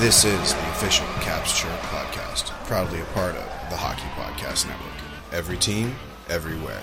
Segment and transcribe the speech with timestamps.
[0.00, 4.94] This is the official Caps Chirp podcast, proudly a part of the Hockey Podcast Network.
[5.30, 5.94] Every team,
[6.30, 6.80] everywhere.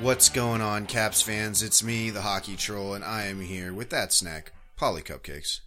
[0.00, 1.62] What's going on, Caps fans?
[1.62, 5.60] It's me, the Hockey Troll, and I am here with that snack, Paulie Cupcakes.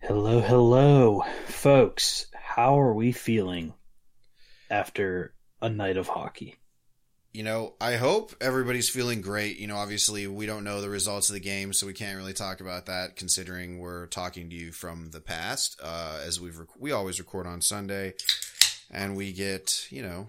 [0.00, 2.28] Hello, hello, folks.
[2.32, 3.74] How are we feeling
[4.70, 6.57] after a night of hockey?
[7.38, 9.58] You know, I hope everybody's feeling great.
[9.58, 12.32] You know, obviously, we don't know the results of the game, so we can't really
[12.32, 15.78] talk about that considering we're talking to you from the past.
[15.80, 18.14] Uh, as we've rec- we always record on Sunday,
[18.90, 20.26] and we get you know,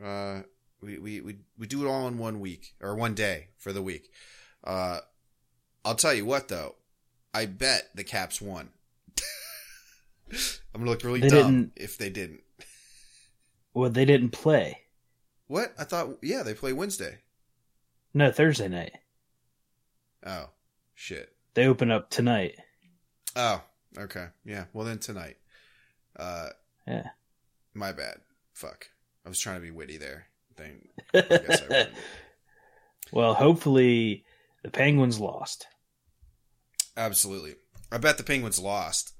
[0.00, 0.42] uh,
[0.80, 3.82] we, we we we do it all in one week or one day for the
[3.82, 4.08] week.
[4.62, 5.00] Uh,
[5.84, 6.76] I'll tell you what though,
[7.34, 8.68] I bet the Caps won.
[10.30, 12.42] I'm gonna look really They dumb if they didn't.
[13.74, 14.82] Well, they didn't play.
[15.48, 16.18] What I thought?
[16.22, 17.18] Yeah, they play Wednesday.
[18.14, 18.92] No, Thursday night.
[20.24, 20.50] Oh
[20.94, 21.34] shit.
[21.54, 22.54] They open up tonight.
[23.34, 23.62] Oh,
[23.98, 24.28] okay.
[24.44, 24.64] Yeah.
[24.72, 25.36] Well, then tonight.
[26.16, 26.50] Uh,
[26.86, 27.08] Yeah.
[27.74, 28.18] my bad.
[28.52, 28.86] Fuck.
[29.24, 30.26] I was trying to be witty there.
[30.56, 30.88] Thing.
[31.14, 31.86] I guess I
[33.12, 34.24] well, hopefully
[34.64, 35.66] the Penguins lost.
[36.96, 37.54] Absolutely.
[37.92, 39.12] I bet the Penguins lost.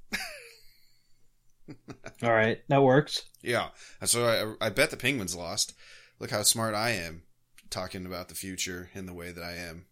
[2.23, 3.23] All right, that works.
[3.43, 3.69] Yeah.
[4.05, 5.75] So I, I bet the Penguins lost.
[6.19, 7.23] Look how smart I am
[7.71, 9.87] talking about the future in the way that I am.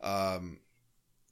[0.00, 0.58] Um,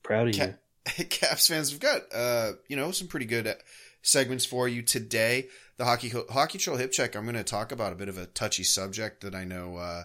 [0.03, 0.55] Proud of you.
[1.11, 3.55] Caps fans, we've got uh, you know some pretty good uh,
[4.03, 5.49] segments for you today.
[5.77, 7.15] The hockey hockey troll hip check.
[7.15, 10.05] I'm going to talk about a bit of a touchy subject that I know uh,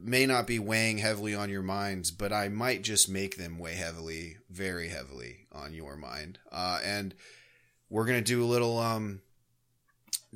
[0.00, 3.74] may not be weighing heavily on your minds, but I might just make them weigh
[3.74, 6.38] heavily, very heavily on your mind.
[6.50, 7.14] Uh, and
[7.88, 9.20] we're going to do a little um,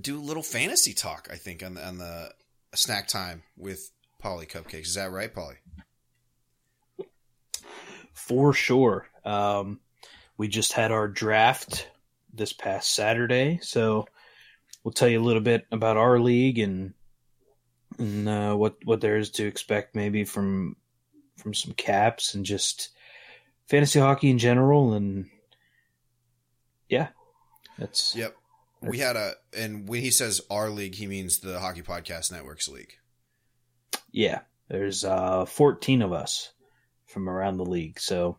[0.00, 1.28] do a little fantasy talk.
[1.30, 2.30] I think on the on the
[2.74, 3.90] snack time with
[4.22, 4.86] Paulie Cupcakes.
[4.86, 5.56] Is that right, Paulie?
[8.12, 9.08] For sure.
[9.24, 9.80] Um,
[10.36, 11.88] we just had our draft
[12.32, 14.06] this past Saturday, so
[14.84, 16.94] we'll tell you a little bit about our league and
[17.98, 20.76] and uh, what what there is to expect maybe from
[21.36, 22.90] from some caps and just
[23.66, 25.28] fantasy hockey in general and
[26.88, 27.08] yeah
[27.78, 28.36] that's Yep.
[28.82, 32.68] We had a, and when he says our league, he means the Hockey Podcast Network's
[32.68, 32.92] league.
[34.10, 36.52] yeah there's uh 14 of us
[37.06, 38.38] from around the league so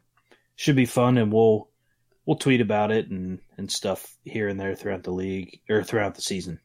[0.56, 1.70] should be fun and we'll
[2.26, 6.16] we'll tweet about it and and stuff here and there throughout the league or throughout
[6.16, 6.60] the season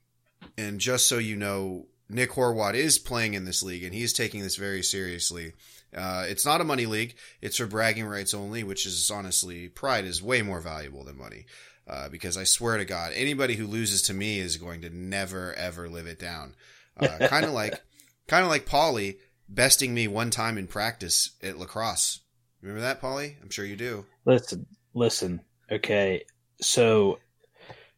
[0.56, 4.40] And just so you know, Nick Horwat is playing in this league, and he's taking
[4.42, 5.52] this very seriously.
[5.94, 10.04] Uh, it's not a money league; it's for bragging rights only, which is honestly pride
[10.04, 11.44] is way more valuable than money.
[11.88, 15.54] Uh, because I swear to God, anybody who loses to me is going to never
[15.54, 16.54] ever live it down.
[16.98, 17.80] Uh, kind of like,
[18.26, 19.16] kind of like Paulie
[19.48, 22.20] besting me one time in practice at lacrosse.
[22.60, 23.36] Remember that, Paulie?
[23.42, 24.04] I'm sure you do.
[24.24, 25.40] listen listen
[25.70, 26.24] okay
[26.60, 27.18] so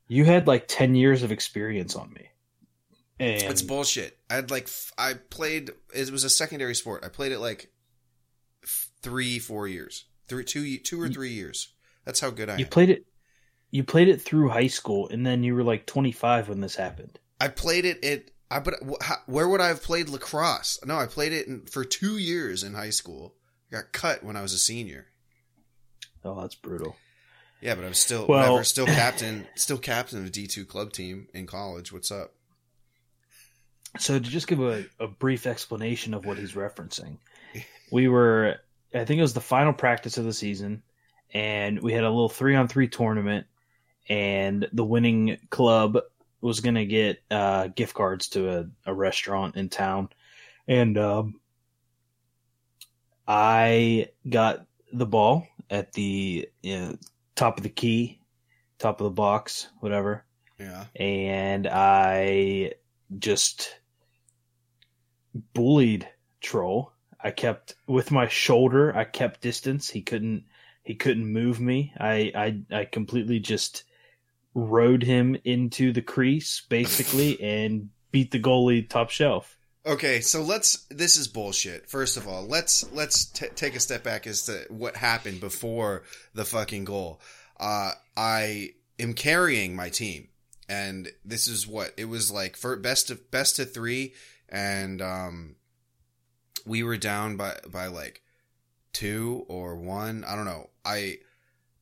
[0.08, 2.30] you had like 10 years of experience on me
[3.20, 4.16] and It's bullshit.
[4.30, 5.70] I had like f- I played.
[5.94, 7.04] It was a secondary sport.
[7.04, 7.70] I played it like
[8.64, 11.68] f- three, four years, three, two, two or three years.
[12.06, 12.58] That's how good I am.
[12.58, 12.70] you am.
[12.70, 13.04] played it
[13.70, 17.18] you played it through high school and then you were like 25 when this happened
[17.40, 18.24] I played it at.
[18.50, 20.78] I but how, where would I have played lacrosse?
[20.84, 23.34] No, I played it in, for two years in high school.
[23.72, 25.06] I got cut when I was a senior.
[26.24, 26.96] oh that's brutal
[27.60, 30.64] Yeah, but I was still Well- whatever, still captain, still captain of a D two
[30.66, 31.92] club team in college.
[31.92, 32.32] What's up?
[33.98, 37.16] so to just give a, a brief explanation of what he's referencing
[37.90, 38.54] we were
[38.94, 40.82] i think it was the final practice of the season
[41.34, 43.46] and we had a little three on three tournament
[44.10, 45.98] and the winning club
[46.42, 50.10] was going to get uh, gift cards to a, a restaurant in town
[50.68, 51.40] and um,
[53.26, 56.98] i got the ball at the you know,
[57.36, 58.20] top of the key
[58.78, 60.24] top of the box whatever
[60.60, 62.74] Yeah, and I
[63.18, 63.80] just
[65.54, 66.06] bullied
[66.42, 66.92] Troll.
[67.22, 68.94] I kept with my shoulder.
[68.94, 69.88] I kept distance.
[69.88, 70.44] He couldn't.
[70.82, 71.94] He couldn't move me.
[71.98, 73.84] I I I completely just
[74.54, 79.56] rode him into the crease basically and beat the goalie top shelf.
[79.86, 80.84] Okay, so let's.
[80.90, 81.88] This is bullshit.
[81.88, 86.02] First of all, let's let's t- take a step back as to what happened before
[86.34, 87.20] the fucking goal.
[87.58, 90.28] Uh, I am carrying my team,
[90.68, 94.12] and this is what it was like for best of best of three,
[94.50, 95.56] and um,
[96.66, 98.20] we were down by by like
[98.92, 100.24] two or one.
[100.24, 100.68] I don't know.
[100.84, 101.20] I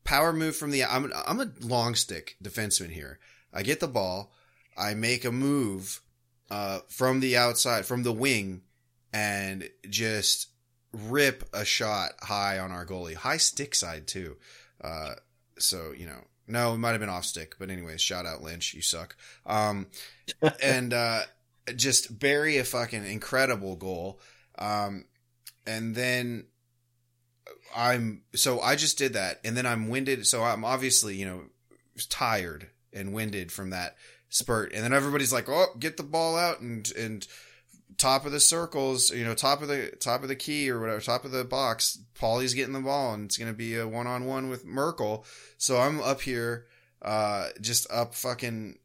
[0.08, 0.82] power move from the.
[0.82, 3.19] I'm I'm a long stick defenseman here.
[3.52, 4.32] I get the ball.
[4.76, 6.00] I make a move
[6.50, 8.62] uh, from the outside, from the wing,
[9.12, 10.49] and just
[10.94, 14.38] rip a shot high on our goalie, high stick side too.
[14.82, 15.14] Uh,
[15.58, 18.72] so you know, no, it might have been off stick, but anyways, shout out Lynch,
[18.72, 19.14] you suck.
[19.44, 19.88] Um,
[20.62, 21.20] and uh,
[21.76, 24.20] just bury a fucking incredible goal.
[24.58, 25.05] Um,
[25.66, 26.46] and then
[27.75, 30.26] I'm so I just did that, and then I'm winded.
[30.26, 31.43] So I'm obviously you know
[32.09, 33.97] tired and winded from that
[34.29, 37.26] spurt, and then everybody's like, "Oh, get the ball out and and."
[37.97, 41.00] top of the circles, you know, top of the top of the key or whatever,
[41.00, 41.99] top of the box.
[42.15, 45.25] Paulie's getting the ball, and it's going to be a one on one with Merkel.
[45.56, 46.67] So I'm up here,
[47.03, 48.79] uh, just up fucking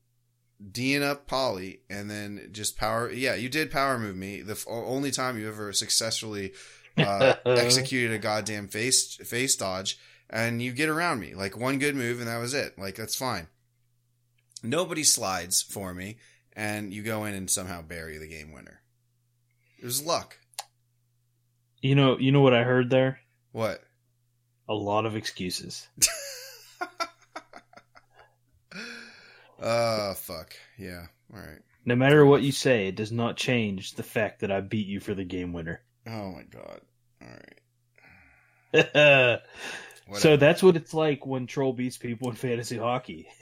[0.71, 3.11] D'ing up Paulie, and then just power.
[3.11, 4.41] Yeah, you did power move me.
[4.41, 6.53] The only time you ever successfully
[6.97, 9.99] uh, executed a goddamn face face dodge,
[10.29, 12.77] and you get around me like one good move, and that was it.
[12.77, 13.47] Like that's fine.
[14.61, 16.17] Nobody slides for me,
[16.53, 18.81] and you go in and somehow bury the game winner.
[19.79, 20.37] It was luck.
[21.81, 23.19] You know, you know what I heard there?
[23.51, 23.83] What?
[24.69, 25.87] A lot of excuses.
[29.61, 30.53] uh fuck.
[30.77, 31.07] Yeah.
[31.33, 31.59] All right.
[31.85, 35.01] No matter what you say, it does not change the fact that I beat you
[35.01, 35.81] for the game winner.
[36.07, 36.81] Oh my god.
[37.21, 37.59] All right.
[40.17, 43.27] so that's what it's like when Troll beats people in fantasy hockey.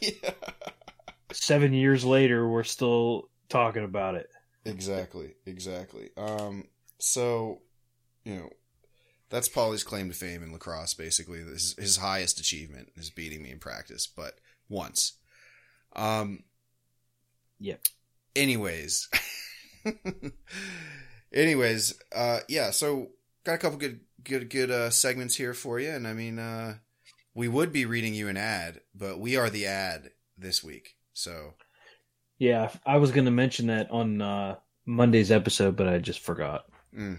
[0.00, 0.30] yeah.
[1.32, 4.28] Seven years later, we're still talking about it.
[4.64, 6.10] Exactly, exactly.
[6.16, 6.68] Um,
[6.98, 7.60] so,
[8.24, 8.48] you know,
[9.30, 10.94] that's Paulie's claim to fame in lacrosse.
[10.94, 14.38] Basically, his, his highest achievement is beating me in practice, but
[14.68, 15.14] once.
[15.96, 16.44] Um.
[17.58, 17.80] Yep.
[18.36, 19.08] Anyways.
[21.34, 22.70] anyways, uh, yeah.
[22.70, 23.08] So
[23.44, 26.76] got a couple good, good, good uh, segments here for you, and I mean, uh,
[27.34, 30.96] we would be reading you an ad, but we are the ad this week.
[31.12, 31.54] So
[32.38, 36.64] yeah, I was going to mention that on uh, Monday's episode, but I just forgot.
[36.96, 37.18] Mm.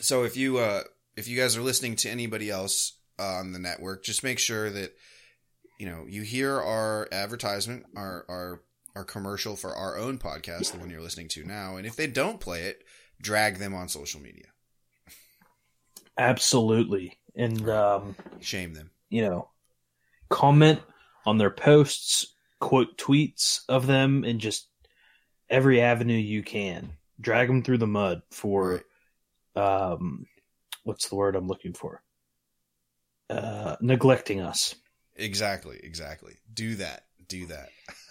[0.00, 0.82] So if you uh,
[1.16, 4.94] if you guys are listening to anybody else on the network, just make sure that
[5.78, 8.62] you know you hear our advertisement, our our
[8.94, 12.06] our commercial for our own podcast, the one you're listening to now, and if they
[12.06, 12.82] don't play it,
[13.20, 14.46] drag them on social media.
[16.18, 18.90] Absolutely, and um, shame them.
[19.08, 19.48] You know,
[20.28, 20.80] comment
[21.26, 24.68] on their posts quote tweets of them and just
[25.48, 26.92] every avenue you can.
[27.20, 28.82] Drag them through the mud for,
[29.56, 29.92] right.
[29.92, 30.26] um,
[30.84, 32.02] what's the word I'm looking for?
[33.28, 34.74] Uh, neglecting us.
[35.16, 36.34] Exactly, exactly.
[36.52, 37.04] Do that.
[37.28, 37.70] Do that.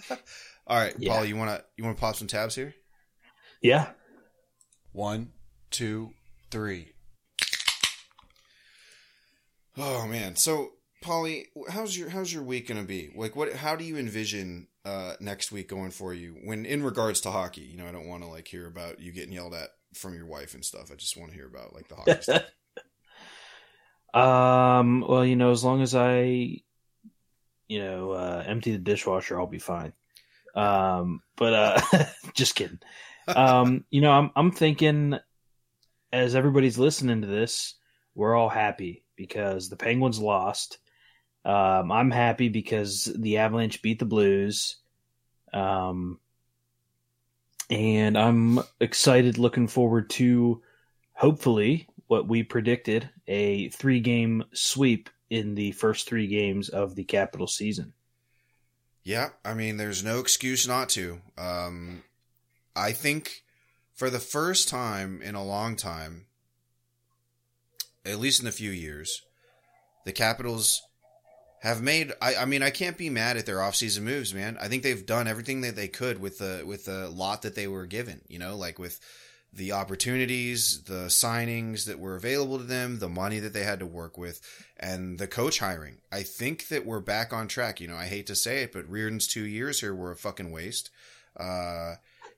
[0.68, 1.14] All right, yeah.
[1.14, 2.76] Paul, you wanna you wanna pop some tabs here?
[3.62, 3.88] Yeah.
[4.98, 5.30] One,
[5.70, 6.14] two,
[6.50, 6.94] three.
[9.78, 10.72] Oh man, so
[11.04, 13.12] Paulie, how's your how's your week gonna be?
[13.16, 13.54] Like, what?
[13.54, 16.38] How do you envision uh, next week going for you?
[16.44, 19.12] When in regards to hockey, you know, I don't want to like hear about you
[19.12, 20.92] getting yelled at from your wife and stuff.
[20.92, 22.46] I just want to hear about like the hockey stuff.
[24.16, 25.06] Um.
[25.08, 26.58] Well, you know, as long as I,
[27.68, 29.94] you know, uh, empty the dishwasher, I'll be fine.
[30.56, 31.22] Um.
[31.36, 32.80] But uh, just kidding.
[33.28, 33.86] Um.
[33.90, 35.18] You know, I'm I'm thinking,
[36.12, 37.76] as everybody's listening to this,
[38.16, 40.80] we're all happy because the Penguins lost
[41.48, 44.76] um, I'm happy because the Avalanche beat the Blues.
[45.54, 46.20] Um,
[47.70, 50.62] and I'm excited, looking forward to
[51.14, 57.06] hopefully what we predicted a three game sweep in the first three games of the
[57.06, 57.94] Capital season.
[59.06, 61.22] Yeah, I mean, there's no excuse not to.
[61.38, 62.04] Um,
[62.78, 63.44] I think
[63.94, 66.28] for the first time in a long time,
[68.06, 69.22] at least in a few years,
[70.06, 70.82] the Capitals
[71.62, 74.58] have made I, I mean I can't be mad at their offseason moves, man.
[74.62, 77.68] I think they've done everything that they could with the with the lot that they
[77.68, 79.00] were given, you know, like with
[79.52, 83.86] the opportunities, the signings that were available to them, the money that they had to
[83.86, 84.40] work with,
[84.80, 85.98] and the coach hiring.
[86.12, 87.82] I think that we're back on track.
[87.82, 90.52] You know, I hate to say it, but Reirden's two years here were a fucking
[90.52, 90.92] waste.
[91.36, 91.96] Uh,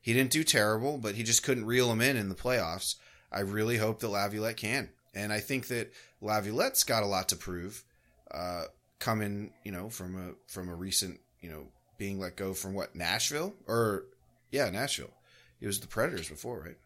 [0.09, 2.95] he didn't do terrible, but he just couldn't reel them in in the playoffs.
[3.31, 4.89] I really hope that Laviolette can.
[5.13, 7.83] And I think that Laviolette's got a lot to prove.
[8.31, 8.63] Uh,
[8.97, 11.67] coming, you know, from a from a recent, you know,
[11.99, 14.05] being let go from what Nashville or
[14.49, 15.13] yeah, Nashville.
[15.61, 16.77] It was the Predators before, right?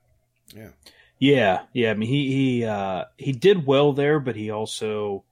[0.54, 0.72] Yeah.
[1.18, 1.92] Yeah, yeah.
[1.92, 5.24] I mean, he he uh, he did well there, but he also,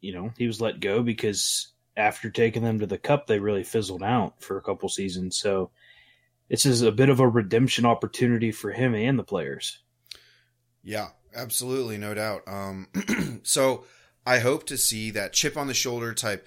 [0.00, 1.68] you know, he was let go because
[1.98, 5.36] after taking them to the Cup, they really fizzled out for a couple seasons.
[5.36, 5.70] So
[6.48, 9.78] this is a bit of a redemption opportunity for him and the players.
[10.82, 12.42] Yeah, absolutely, no doubt.
[12.46, 12.88] Um,
[13.42, 13.84] so
[14.26, 16.46] I hope to see that chip on the shoulder type.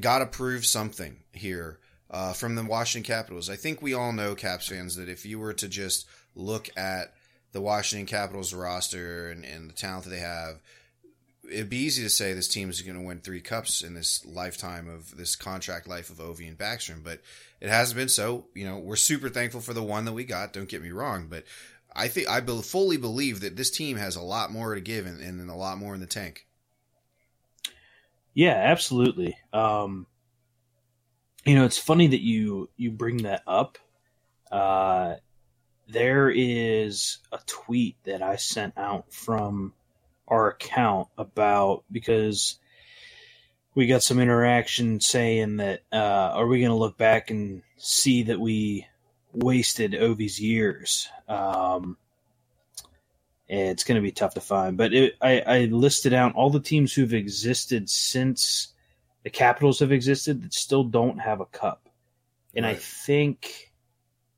[0.00, 1.78] Got to prove something here
[2.10, 3.48] uh, from the Washington Capitals.
[3.48, 7.14] I think we all know Caps fans that if you were to just look at
[7.52, 10.60] the Washington Capitals roster and, and the talent that they have,
[11.50, 14.24] it'd be easy to say this team is going to win three cups in this
[14.24, 17.20] lifetime of this contract life of Ovi and Backstrom, but
[17.60, 18.46] it hasn't been so.
[18.54, 20.52] You know, we're super thankful for the one that we got.
[20.52, 21.44] Don't get me wrong, but
[21.94, 25.06] I think I be- fully believe that this team has a lot more to give
[25.06, 26.46] and, and a lot more in the tank.
[28.34, 29.36] Yeah, absolutely.
[29.52, 30.06] Um,
[31.44, 33.78] you know, it's funny that you you bring that up.
[34.50, 35.16] Uh,
[35.88, 39.74] there is a tweet that I sent out from
[40.28, 42.58] our account about because
[43.74, 45.96] we got some interaction saying that uh,
[46.34, 48.86] are we going to look back and see that we
[49.32, 51.08] wasted Ovi's years?
[51.28, 51.96] Um,
[53.48, 56.60] it's going to be tough to find, but it, I, I listed out all the
[56.60, 58.72] teams who've existed since
[59.24, 61.88] the Capitals have existed that still don't have a cup,
[62.54, 62.76] and right.
[62.76, 63.72] I think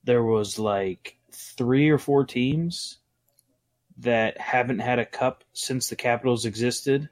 [0.03, 2.99] there was like three or four teams
[3.98, 7.08] that haven't had a cup since the Capitals existed.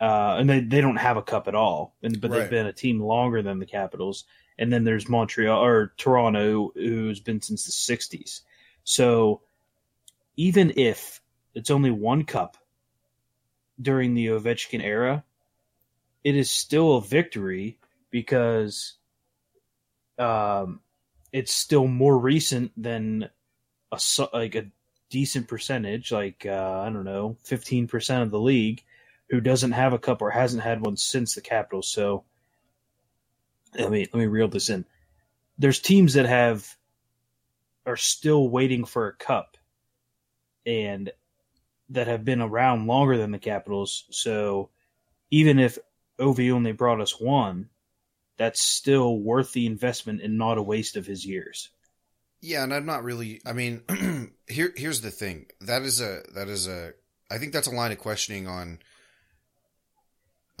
[0.00, 2.40] Uh, and they, they don't have a cup at all, and but right.
[2.40, 4.24] they've been a team longer than the Capitals.
[4.58, 8.42] And then there's Montreal or Toronto, who's been since the '60s.
[8.84, 9.40] So
[10.36, 11.20] even if
[11.54, 12.58] it's only one cup
[13.80, 15.24] during the Ovechkin era,
[16.24, 17.78] it is still a victory
[18.10, 18.94] because
[20.18, 20.80] um,
[21.32, 23.28] it's still more recent than
[23.92, 24.00] a
[24.32, 24.66] like a
[25.16, 28.84] decent percentage, like uh, I don't know, fifteen percent of the league,
[29.30, 31.88] who doesn't have a cup or hasn't had one since the Capitals.
[31.88, 32.24] So
[33.78, 34.84] let me let me reel this in.
[35.56, 36.76] There's teams that have
[37.86, 39.56] are still waiting for a cup,
[40.66, 41.10] and
[41.88, 44.04] that have been around longer than the Capitals.
[44.10, 44.68] So
[45.30, 45.78] even if
[46.18, 47.70] Ovi only brought us one,
[48.36, 51.70] that's still worth the investment and not a waste of his years.
[52.46, 53.40] Yeah, and I'm not really.
[53.44, 53.82] I mean,
[54.46, 55.46] here here's the thing.
[55.60, 56.92] That is a that is a.
[57.28, 58.78] I think that's a line of questioning on.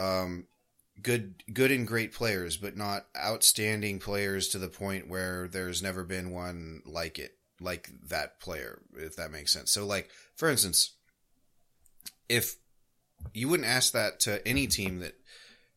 [0.00, 0.46] Um,
[1.00, 6.02] good good and great players, but not outstanding players to the point where there's never
[6.02, 9.70] been one like it, like that player, if that makes sense.
[9.70, 10.90] So, like for instance,
[12.28, 12.56] if
[13.32, 15.14] you wouldn't ask that to any team that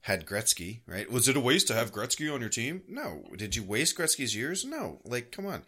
[0.01, 1.11] had Gretzky, right?
[1.11, 2.81] Was it a waste to have Gretzky on your team?
[2.87, 3.25] No.
[3.37, 4.65] Did you waste Gretzky's years?
[4.65, 5.01] No.
[5.05, 5.63] Like, come on.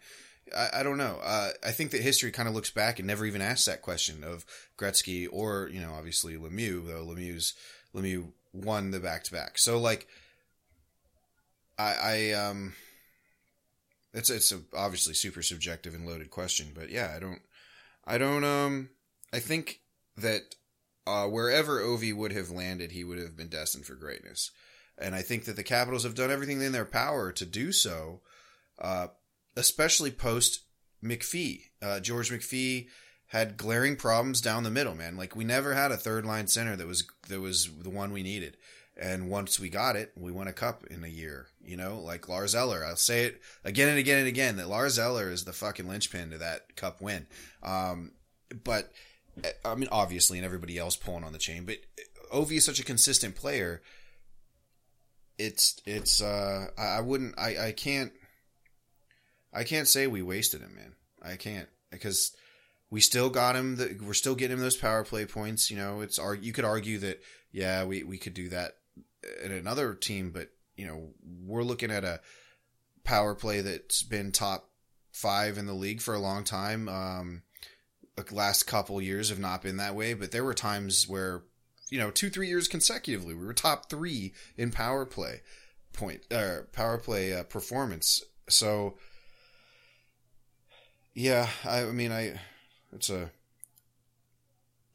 [0.56, 1.18] I, I don't know.
[1.22, 4.24] Uh, I think that history kind of looks back and never even asks that question
[4.24, 4.44] of
[4.78, 7.54] Gretzky or, you know, obviously Lemieux, though Lemieux's,
[7.94, 9.58] Lemieux won the back to back.
[9.58, 10.08] So, like,
[11.78, 12.74] I, I, um,
[14.12, 17.40] it's, it's a obviously super subjective and loaded question, but yeah, I don't,
[18.06, 18.90] I don't, um,
[19.32, 19.80] I think
[20.16, 20.54] that
[21.06, 24.50] uh, wherever Ovi would have landed, he would have been destined for greatness.
[24.98, 28.20] And I think that the Capitals have done everything in their power to do so,
[28.78, 29.08] uh,
[29.56, 30.60] especially post
[31.02, 31.70] McPhee.
[31.80, 32.88] Uh, George McPhee
[33.28, 35.16] had glaring problems down the middle, man.
[35.16, 38.22] Like we never had a third line center that was that was the one we
[38.22, 38.56] needed.
[38.94, 41.46] And once we got it, we won a cup in a year.
[41.64, 42.84] You know, like Lars Eller.
[42.84, 46.30] I'll say it again and again and again that Lars Eller is the fucking linchpin
[46.30, 47.26] to that cup win.
[47.62, 48.12] Um,
[48.64, 48.92] but
[49.64, 51.78] I mean, obviously, and everybody else pulling on the chain, but
[52.32, 53.82] Ovi is such a consistent player.
[55.38, 58.12] It's it's uh I, wouldn't I I can't
[59.52, 60.94] I can't say we wasted him, man.
[61.22, 62.34] I can't because
[62.90, 63.76] we still got him.
[63.76, 65.70] The, we're still getting him those power play points.
[65.70, 67.20] You know, it's you could argue that
[67.52, 68.76] yeah, we we could do that
[69.44, 71.10] at another team, but you know,
[71.44, 72.20] we're looking at a
[73.04, 74.68] power play that's been top
[75.12, 76.88] five in the league for a long time.
[76.88, 77.42] Um,
[78.30, 81.42] last couple years have not been that way, but there were times where,
[81.90, 85.40] you know, two, three years consecutively, we were top three in power play
[85.92, 88.22] point, uh, power play uh, performance.
[88.48, 88.96] So,
[91.14, 92.40] yeah, I, mean, I,
[92.92, 93.30] it's a,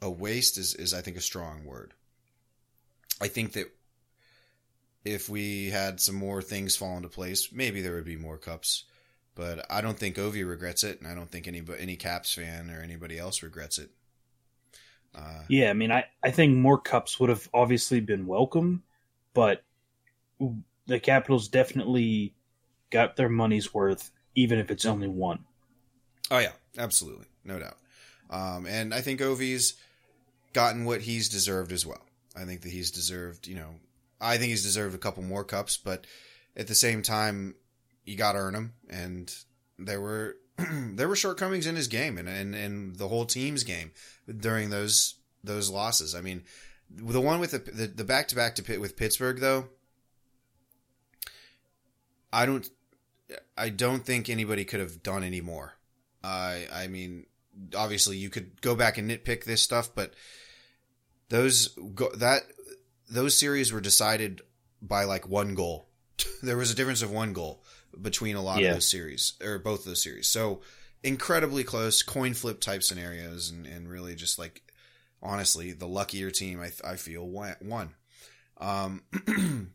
[0.02, 1.94] a waste is, is I think a strong word.
[3.22, 3.72] I think that
[5.04, 8.84] if we had some more things fall into place, maybe there would be more cups.
[9.36, 12.72] But I don't think Ovi regrets it, and I don't think any any Caps fan
[12.72, 13.92] or anybody else regrets it.
[15.14, 18.84] Uh, yeah, I mean, I, I think more cups would have obviously been welcome,
[19.36, 19.64] but
[20.88, 22.34] the Capitals definitely
[22.90, 25.46] got their money's worth, even if it's only one.
[26.29, 27.77] Oh yeah, absolutely, no doubt.
[28.29, 29.75] Um, and I think Ovi's
[30.53, 32.01] gotten what he's deserved as well.
[32.36, 33.75] I think that he's deserved, you know,
[34.19, 36.05] I think he's deserved a couple more cups, but
[36.55, 37.55] at the same time,
[38.05, 39.34] you got to earn them, and
[39.77, 43.91] there were there were shortcomings in his game and, and and the whole team's game
[44.39, 46.15] during those those losses.
[46.15, 46.43] I mean,
[46.89, 49.65] the one with the the back to back to pit with Pittsburgh though,
[52.34, 52.69] I don't
[53.57, 55.76] I don't think anybody could have done any more.
[56.24, 57.26] I I mean
[57.76, 60.14] obviously you could go back and nitpick this stuff, but
[61.30, 62.42] those go, that
[63.10, 64.42] those series were decided
[64.82, 65.88] by like one goal.
[66.44, 67.64] there was a difference of one goal
[68.00, 68.70] between a lot Yeah.
[68.70, 70.28] of those series or both of those series.
[70.28, 70.62] So
[71.04, 74.62] incredibly close coin flip type scenarios and, and really just like
[75.22, 77.56] honestly the luckier team I, I feel won.
[77.62, 77.94] won.
[78.60, 79.04] Um,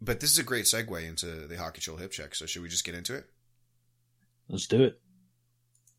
[0.00, 2.34] but this is a great segue into the hockey chill hip check.
[2.34, 3.26] So should we just get into it?
[4.48, 5.00] Let's do it.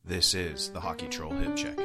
[0.06, 1.80] This is the Hockey Troll Hip Check.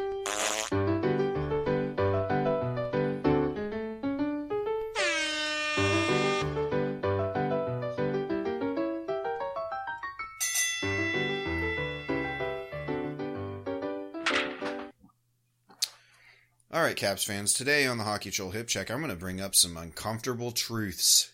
[16.72, 17.52] All right, Caps fans.
[17.54, 21.30] Today on the Hockey Troll Hip Check, I'm going to bring up some uncomfortable truths,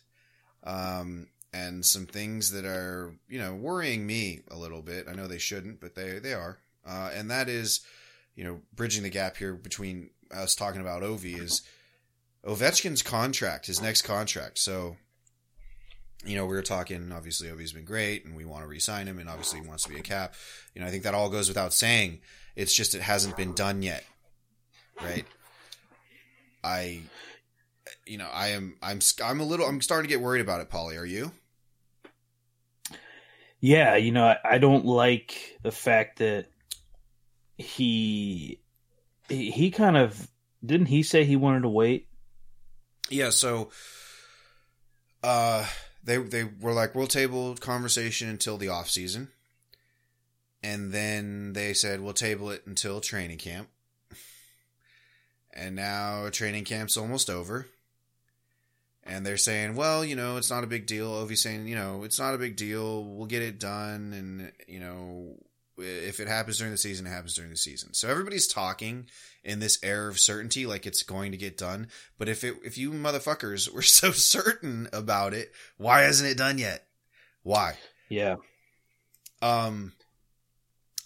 [0.62, 5.08] um, and some things that are, you know, worrying me a little bit.
[5.08, 6.58] I know they shouldn't, but they they are.
[6.86, 7.80] Uh, and that is,
[8.34, 11.62] you know, bridging the gap here between us talking about Ovi is
[12.44, 14.58] Ovechkin's contract, his next contract.
[14.58, 14.96] So,
[16.24, 17.12] you know, we were talking.
[17.12, 19.90] Obviously, Ovi's been great, and we want to re-sign him, and obviously he wants to
[19.90, 20.34] be a cap.
[20.74, 22.20] You know, I think that all goes without saying.
[22.56, 24.04] It's just it hasn't been done yet
[25.02, 25.24] right?
[26.62, 27.00] I,
[28.06, 30.70] you know, I am, I'm, I'm a little, I'm starting to get worried about it.
[30.70, 31.32] Paulie, are you?
[33.60, 36.46] Yeah, you know, I, I don't like the fact that
[37.56, 38.61] he
[39.28, 40.30] he, kind of
[40.64, 42.08] didn't he say he wanted to wait?
[43.11, 43.30] Yeah.
[43.30, 43.70] So,
[45.23, 45.66] uh,
[46.02, 49.28] they they were like, we'll table conversation until the off season,
[50.62, 53.69] and then they said we'll table it until training camp.
[55.56, 57.67] And now training camp's almost over.
[59.04, 61.12] And they're saying, well, you know, it's not a big deal.
[61.14, 63.04] Ovi's saying, you know, it's not a big deal.
[63.04, 64.12] We'll get it done.
[64.12, 65.36] And, you know,
[65.78, 67.95] if it happens during the season, it happens during the season.
[67.95, 69.06] So everybody's talking
[69.43, 71.89] in this air of certainty like it's going to get done.
[72.19, 76.58] But if it, if you motherfuckers were so certain about it, why hasn't it done
[76.58, 76.87] yet?
[77.43, 77.76] Why?
[78.08, 78.37] Yeah.
[79.43, 79.93] Um,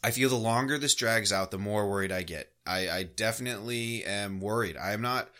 [0.02, 2.52] I feel the longer this drags out, the more worried I get.
[2.66, 4.76] I, I definitely am worried.
[4.76, 5.30] I am not,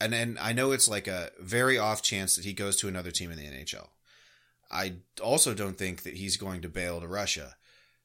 [0.00, 3.10] and and I know it's like a very off chance that he goes to another
[3.10, 3.88] team in the NHL.
[4.70, 7.56] I also don't think that he's going to bail to Russia.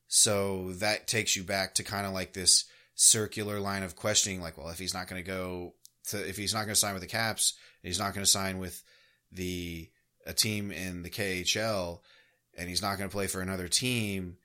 [0.08, 4.58] So that takes you back to kind of like this circular line of questioning, like,
[4.58, 5.74] well, if he's not going to go
[6.10, 8.60] to, if he's not going to sign with the Caps, he's not going to sign
[8.60, 8.84] with
[9.32, 9.90] the
[10.26, 12.00] a team in the KHL,
[12.58, 14.38] and he's not going to play for another team.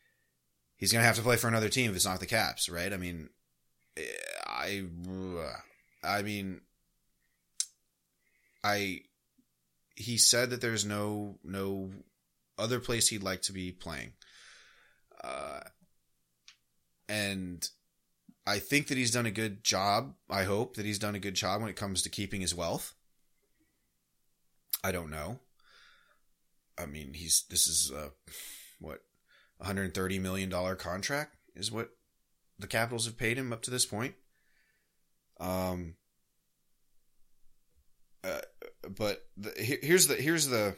[0.76, 2.92] He's going to have to play for another team if it's not the Caps, right?
[2.92, 3.28] I mean,
[3.96, 4.02] eh,
[4.46, 6.60] I, uh, I mean,
[8.62, 9.00] I,
[9.94, 11.90] he said that there's no no
[12.56, 14.12] other place he'd like to be playing,
[15.28, 15.60] uh,
[17.08, 17.68] and
[18.46, 20.14] I think that he's done a good job.
[20.30, 22.94] I hope that he's done a good job when it comes to keeping his wealth.
[24.82, 25.40] I don't know.
[26.78, 28.12] I mean, he's this is a
[28.80, 29.00] what
[29.58, 31.90] 130 million dollar contract is what
[32.58, 34.14] the Capitals have paid him up to this point.
[35.40, 35.94] Um,
[38.24, 38.40] uh,
[38.96, 40.74] but the, here's the here's the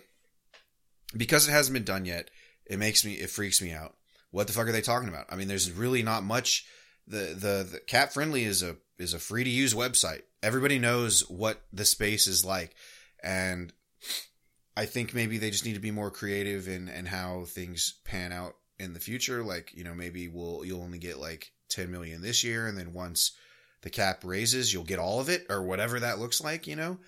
[1.17, 2.31] because it hasn't been done yet.
[2.67, 3.97] It makes me it freaks me out.
[4.31, 5.27] What the fuck are they talking about?
[5.31, 6.67] I mean, there's really not much.
[7.07, 10.23] The the, the Cap Friendly is a is a free to use website.
[10.43, 12.75] Everybody knows what the space is like,
[13.23, 13.73] and
[14.77, 18.33] I think maybe they just need to be more creative in and how things pan
[18.33, 19.43] out in the future.
[19.43, 22.93] Like you know, maybe we'll you'll only get like 10 million this year, and then
[22.93, 23.33] once
[23.83, 26.67] the cap raises, you'll get all of it or whatever that looks like.
[26.67, 26.99] You know,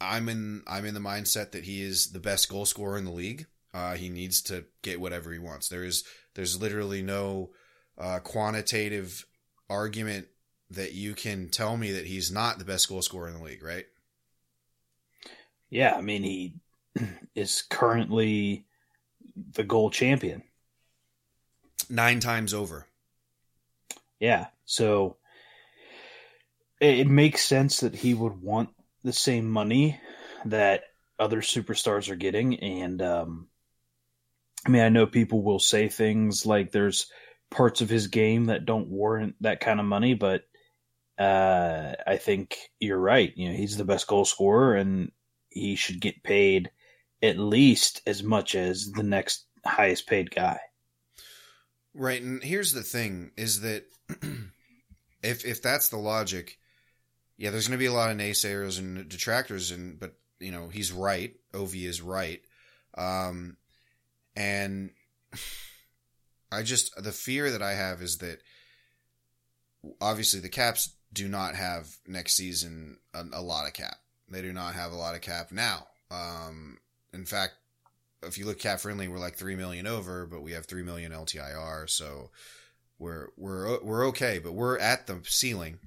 [0.00, 3.10] I'm in I'm in the mindset that he is the best goal scorer in the
[3.10, 3.46] league.
[3.72, 5.68] Uh, he needs to get whatever he wants.
[5.68, 6.04] There is
[6.34, 7.50] there's literally no
[7.98, 9.26] uh, quantitative
[9.68, 10.26] argument
[10.70, 13.62] that you can tell me that he's not the best goal scorer in the league,
[13.62, 13.86] right?
[15.68, 16.54] Yeah, I mean he
[17.34, 18.64] is currently
[19.54, 20.42] the goal champion.
[21.88, 22.86] Nine times over.
[24.18, 24.46] Yeah.
[24.66, 25.16] So
[26.80, 28.70] it, it makes sense that he would want
[29.02, 30.00] the same money
[30.44, 30.84] that
[31.18, 32.58] other superstars are getting.
[32.60, 33.48] And um,
[34.66, 37.10] I mean, I know people will say things like there's
[37.50, 40.42] parts of his game that don't warrant that kind of money, but
[41.18, 43.32] uh, I think you're right.
[43.36, 45.12] You know, he's the best goal scorer and
[45.50, 46.70] he should get paid
[47.22, 50.58] at least as much as the next highest paid guy.
[51.92, 53.84] Right, and here's the thing: is that
[55.22, 56.58] if if that's the logic,
[57.36, 60.68] yeah, there's going to be a lot of naysayers and detractors, and but you know
[60.68, 61.34] he's right.
[61.52, 62.40] Ovi is right,
[62.96, 63.56] um,
[64.36, 64.90] and
[66.52, 68.40] I just the fear that I have is that
[70.00, 73.96] obviously the Caps do not have next season a, a lot of cap.
[74.28, 75.86] They do not have a lot of cap now.
[76.10, 76.78] Um,
[77.12, 77.54] in fact,
[78.22, 81.12] if you look cap friendly, we're like three million over, but we have three million
[81.12, 82.30] LTIR, so
[82.98, 84.38] we're we're we're okay.
[84.38, 85.78] But we're at the ceiling,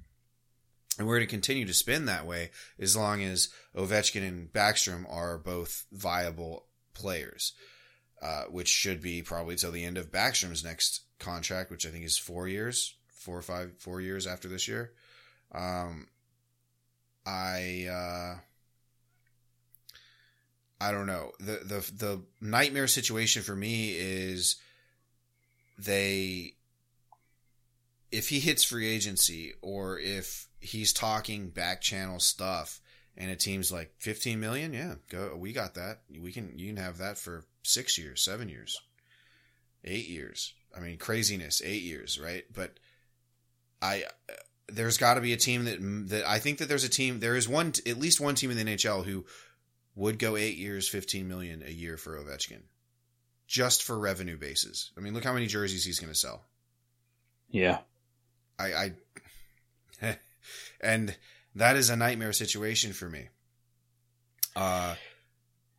[0.98, 5.04] and we're going to continue to spin that way as long as Ovechkin and Backstrom
[5.08, 7.52] are both viable players,
[8.24, 12.06] uh, which should be probably till the end of Backstrom's next contract, which I think
[12.06, 14.92] is four years, four or five, four years after this year.
[15.54, 16.08] Um,
[17.26, 17.86] I.
[17.90, 18.40] Uh,
[20.80, 21.32] I don't know.
[21.38, 24.56] The the the nightmare situation for me is
[25.78, 26.54] they
[28.10, 32.80] if he hits free agency or if he's talking back channel stuff
[33.16, 36.00] and a team's like 15 million, yeah, go we got that.
[36.20, 38.80] We can you can have that for 6 years, 7 years.
[39.84, 40.54] 8 years.
[40.76, 42.44] I mean craziness, 8 years, right?
[42.52, 42.78] But
[43.80, 44.04] I
[44.68, 47.36] there's got to be a team that that I think that there's a team there
[47.36, 49.24] is one at least one team in the NHL who
[49.94, 52.62] would go eight years, fifteen million a year for Ovechkin,
[53.46, 56.44] just for revenue bases I mean, look how many jerseys he's going to sell.
[57.50, 57.78] Yeah,
[58.58, 58.92] I,
[60.02, 60.16] I,
[60.80, 61.14] and
[61.54, 63.28] that is a nightmare situation for me.
[64.56, 64.94] Uh,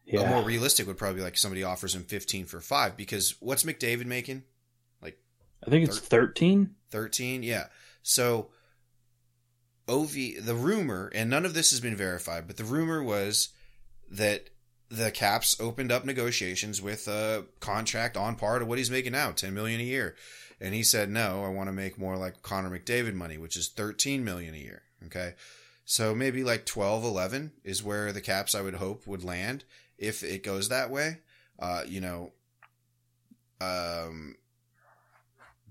[0.05, 0.21] yeah.
[0.21, 3.63] A more realistic would probably be like somebody offers him fifteen for five because what's
[3.63, 4.43] McDavid making?
[5.01, 5.17] Like,
[5.65, 6.75] I think it's thirteen.
[6.89, 7.67] Thirteen, yeah.
[8.03, 8.49] So.
[9.87, 13.49] Ov the rumor, and none of this has been verified, but the rumor was
[14.09, 14.49] that
[14.89, 19.31] the Caps opened up negotiations with a contract on par to what he's making now,
[19.31, 20.15] ten million a year.
[20.59, 23.67] And he said, "No, I want to make more like Connor McDavid money, which is
[23.69, 25.33] 13 million a year." Okay?
[25.85, 29.63] So maybe like 12, 11 is where the Caps I would hope would land
[29.97, 31.19] if it goes that way.
[31.59, 32.31] Uh, you know,
[33.61, 34.35] um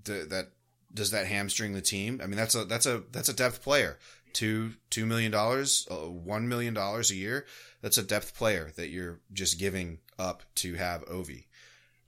[0.03, 0.49] th- that
[0.93, 2.21] does that hamstring the team?
[2.23, 3.97] I mean, that's a that's a that's a depth player.
[4.33, 7.45] Two two million dollars, uh, one million dollars a year
[7.81, 11.45] that's a depth player that you're just giving up to have Ovi.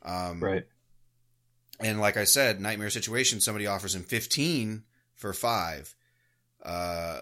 [0.01, 0.65] Um, right.
[1.79, 3.41] And like I said, nightmare situation.
[3.41, 5.93] Somebody offers him 15 for five.
[6.63, 7.19] Uh,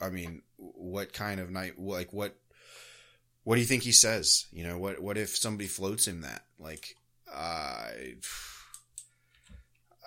[0.00, 1.78] I mean, what kind of night?
[1.78, 2.36] Like what?
[3.44, 4.46] What do you think he says?
[4.52, 5.00] You know, what?
[5.00, 6.44] What if somebody floats him that?
[6.58, 6.96] Like,
[7.32, 8.14] I,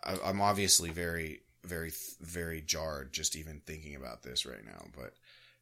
[0.04, 4.86] I'm obviously very, very, very jarred just even thinking about this right now.
[4.96, 5.14] But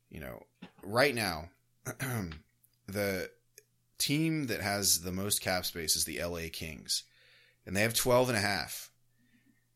[0.10, 0.44] you know,
[0.84, 1.50] right now,
[2.88, 3.30] the
[3.98, 7.04] team that has the most cap space is the LA Kings,
[7.66, 8.90] and they have 12 and a half.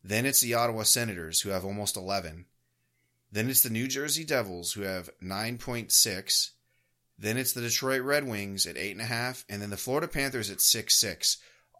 [0.04, 2.46] Then it's the Ottawa Senators, who have almost 11.
[3.32, 6.50] Then it's the New Jersey Devils, who have 9.6.
[7.18, 9.44] Then it's the Detroit Red Wings at 8.5.
[9.48, 11.38] And then the Florida Panthers at 6 6.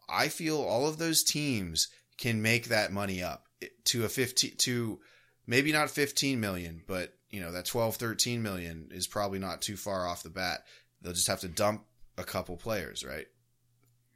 [0.09, 1.89] I feel all of those teams
[2.19, 3.47] can make that money up
[3.85, 5.01] to a 15, to
[5.47, 9.77] maybe not 15 million, but you know that 12 13 million is probably not too
[9.77, 10.61] far off the bat
[11.01, 11.85] they'll just have to dump
[12.17, 13.27] a couple players right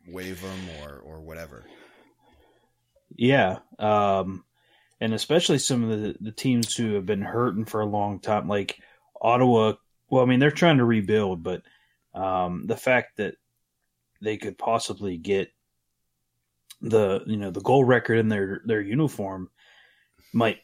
[0.06, 1.64] waive them or or whatever
[3.16, 4.44] yeah um
[5.00, 8.48] and especially some of the the teams who have been hurting for a long time
[8.48, 8.78] like
[9.20, 9.72] ottawa
[10.08, 11.62] well i mean they're trying to rebuild but
[12.14, 13.34] um the fact that
[14.22, 15.50] they could possibly get
[16.80, 19.50] the you know the goal record in their their uniform
[20.32, 20.58] might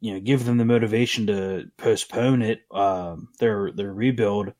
[0.00, 4.52] you know give them the motivation to postpone it um, their their rebuild.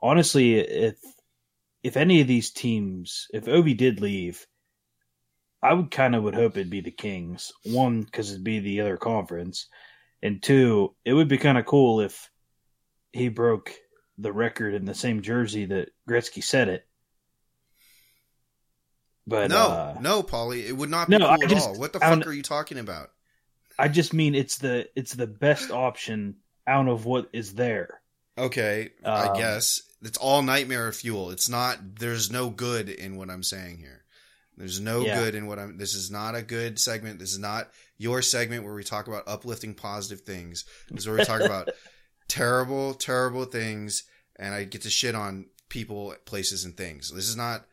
[0.00, 0.96] Honestly, if
[1.82, 4.46] if any of these teams, if Ovi did leave,
[5.62, 7.52] I would kind of would hope it'd be the Kings.
[7.64, 9.66] One, because it'd be the other conference,
[10.22, 12.30] and two, it would be kind of cool if
[13.12, 13.72] he broke
[14.18, 16.86] the record in the same jersey that Gretzky set it.
[19.26, 21.78] But no, uh, no, Paulie, it would not be no, cool just, at all.
[21.78, 23.10] What the fuck are you talking about?
[23.78, 28.00] I just mean it's the it's the best option out of what is there.
[28.38, 31.30] Okay, um, I guess it's all nightmare fuel.
[31.30, 31.96] It's not.
[31.98, 34.04] There's no good in what I'm saying here.
[34.56, 35.18] There's no yeah.
[35.18, 35.76] good in what I'm.
[35.76, 37.18] This is not a good segment.
[37.18, 40.64] This is not your segment where we talk about uplifting, positive things.
[40.90, 41.68] This is where we talk about
[42.28, 44.04] terrible, terrible things,
[44.36, 47.12] and I get to shit on people, places, and things.
[47.12, 47.66] This is not.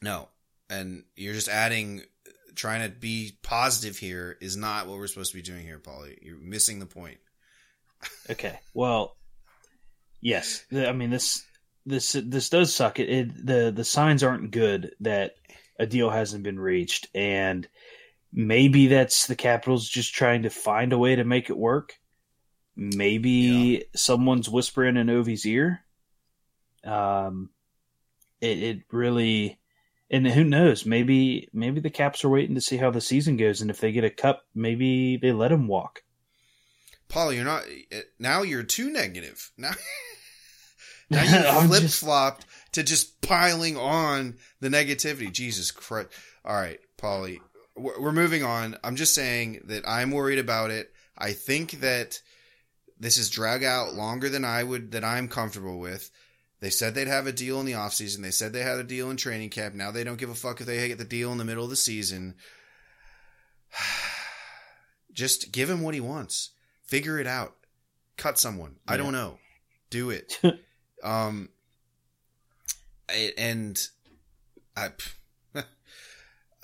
[0.00, 0.28] No,
[0.70, 2.02] and you're just adding
[2.54, 6.18] trying to be positive here is not what we're supposed to be doing here, Paulie.
[6.22, 7.18] You're missing the point.
[8.30, 8.58] okay.
[8.72, 9.16] Well,
[10.20, 10.64] yes.
[10.72, 11.44] I mean this
[11.86, 12.98] this this does suck.
[12.98, 15.34] It, it, the the signs aren't good that
[15.78, 17.68] a deal hasn't been reached, and
[18.32, 21.98] maybe that's the Capitals just trying to find a way to make it work.
[22.76, 23.80] Maybe yeah.
[23.94, 25.84] someone's whispering in Ovi's ear.
[26.84, 27.50] Um,
[28.40, 29.58] it, it really
[30.10, 30.86] and who knows?
[30.86, 33.92] Maybe maybe the Caps are waiting to see how the season goes, and if they
[33.92, 36.02] get a cup, maybe they let him walk.
[37.08, 37.64] Paul, you're not
[38.18, 38.42] now.
[38.42, 39.72] You're too negative now.
[41.14, 45.32] Now you flip flopped to just piling on the negativity.
[45.32, 46.08] Jesus Christ!
[46.44, 47.40] All right, Paulie,
[47.76, 48.76] we're moving on.
[48.84, 50.92] I'm just saying that I'm worried about it.
[51.16, 52.20] I think that
[52.98, 56.10] this is drag out longer than I would that I'm comfortable with.
[56.60, 58.22] They said they'd have a deal in the offseason.
[58.22, 59.74] They said they had a deal in training camp.
[59.74, 61.70] Now they don't give a fuck if they get the deal in the middle of
[61.70, 62.36] the season.
[65.12, 66.50] Just give him what he wants.
[66.86, 67.54] Figure it out.
[68.16, 68.76] Cut someone.
[68.86, 68.94] Yeah.
[68.94, 69.38] I don't know.
[69.90, 70.40] Do it.
[71.04, 71.48] um
[73.36, 73.88] and
[74.76, 74.90] I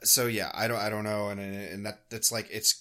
[0.03, 2.81] so yeah, I don't I don't know and and that that's like it's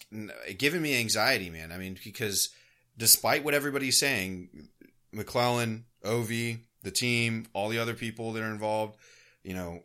[0.57, 1.71] giving me anxiety, man.
[1.71, 2.49] I mean, because
[2.97, 4.69] despite what everybody's saying,
[5.11, 8.97] MacLellan, Ovi, the team, all the other people that are involved,
[9.43, 9.83] you know,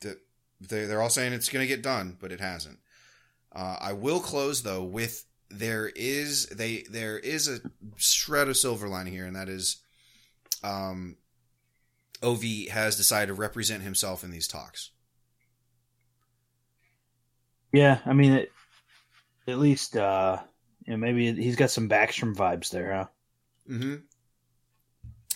[0.00, 0.18] that
[0.60, 2.78] they, they're all saying it's going to get done, but it hasn't.
[3.54, 7.60] Uh, I will close though with there is they there is a
[7.96, 9.76] shred of silver lining here, and that is,
[10.62, 11.16] um,
[12.22, 14.90] Ovi has decided to represent himself in these talks.
[17.72, 18.52] Yeah, I mean, it,
[19.48, 20.38] at least uh,
[20.86, 23.06] you know, maybe he's got some Backstrom vibes there, huh?
[23.70, 23.94] Mm-hmm.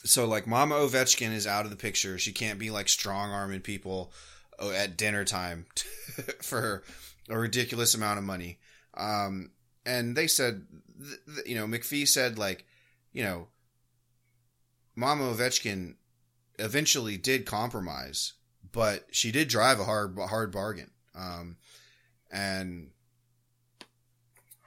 [0.04, 2.18] So like Mama Ovechkin is out of the picture.
[2.18, 4.12] She can't be like strong arming people
[4.58, 5.66] oh, at dinner time
[6.42, 6.84] for
[7.28, 8.58] a ridiculous amount of money.
[8.94, 9.50] Um,
[9.84, 10.66] and they said,
[11.44, 12.64] you know, McPhee said like,
[13.12, 13.48] you know,
[14.96, 15.94] Mama Ovechkin
[16.58, 18.32] eventually did compromise,
[18.72, 20.90] but she did drive a hard hard bargain.
[21.14, 21.56] Um,
[22.30, 22.90] and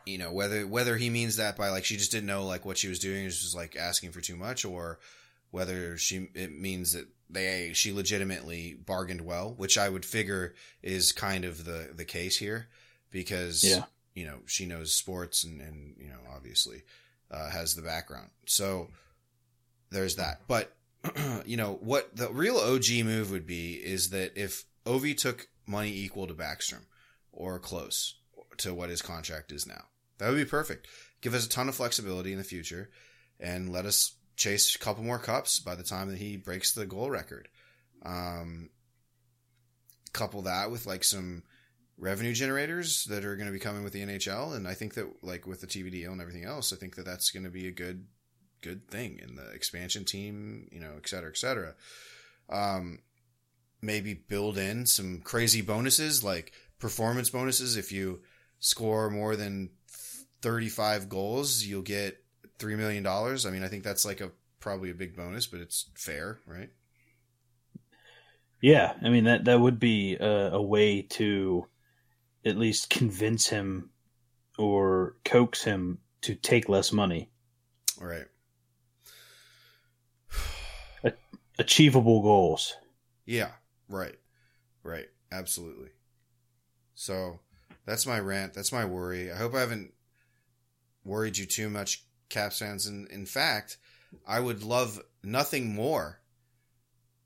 [0.06, 2.78] you know whether whether he means that by like she just didn't know like what
[2.78, 5.00] she was doing, she was like asking for too much, or
[5.52, 11.12] whether she it means that they she legitimately bargained well, which I would figure is
[11.12, 12.68] kind of the the case here
[13.12, 13.84] because yeah.
[14.14, 16.84] you know she knows sports and and you know obviously
[17.32, 18.30] uh, has the background.
[18.46, 18.90] So
[19.92, 20.42] there's that.
[20.48, 20.76] But
[21.46, 25.92] you know what the real OG move would be is that if Ovi took money
[25.92, 26.86] equal to Backstrom
[27.32, 28.16] or close
[28.58, 29.86] to what his contract is now,
[30.18, 30.88] that would be perfect.
[31.22, 32.90] Give us a ton of flexibility in the future
[33.40, 36.86] and let us chase a couple more cups by the time that he breaks the
[36.86, 37.50] goal record.
[38.04, 38.70] Um,
[40.14, 41.44] couple that with like some
[41.98, 45.08] revenue generators that are going to be coming with the NHL, and I think that
[45.22, 47.68] like with the TV deal and everything else, I think that that's going to be
[47.68, 48.06] a good
[48.62, 51.76] good thing in the expansion team, you know, et cetera, et cetera.
[52.50, 53.00] Um,
[53.82, 57.78] maybe build in some crazy bonuses like performance bonuses.
[57.78, 58.22] If you
[58.60, 59.70] score more than
[60.42, 62.24] 35 goals, you'll get
[62.58, 63.46] three million dollars.
[63.46, 66.70] I mean, I think that's like a probably a big bonus, but it's fair, right?
[68.62, 71.66] Yeah, I mean that that would be a, a way to
[72.46, 73.90] at least convince him
[74.58, 77.30] or coax him to take less money.
[78.00, 78.26] Right.
[81.04, 81.14] A-
[81.60, 82.76] achievable goals.
[83.26, 83.52] Yeah.
[83.88, 84.16] Right.
[84.84, 85.08] Right.
[85.32, 85.90] Absolutely.
[86.96, 87.40] So
[87.86, 88.54] that's my rant.
[88.54, 89.32] That's my worry.
[89.32, 89.94] I hope I haven't
[91.04, 92.88] worried you too much, Caps fans.
[92.88, 93.78] And in fact,
[94.26, 96.20] I would love nothing more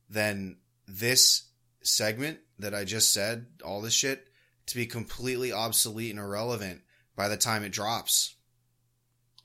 [0.10, 1.44] than this
[1.82, 4.28] segment that I just said, all this shit,
[4.68, 6.82] to be completely obsolete and irrelevant
[7.16, 8.36] by the time it drops.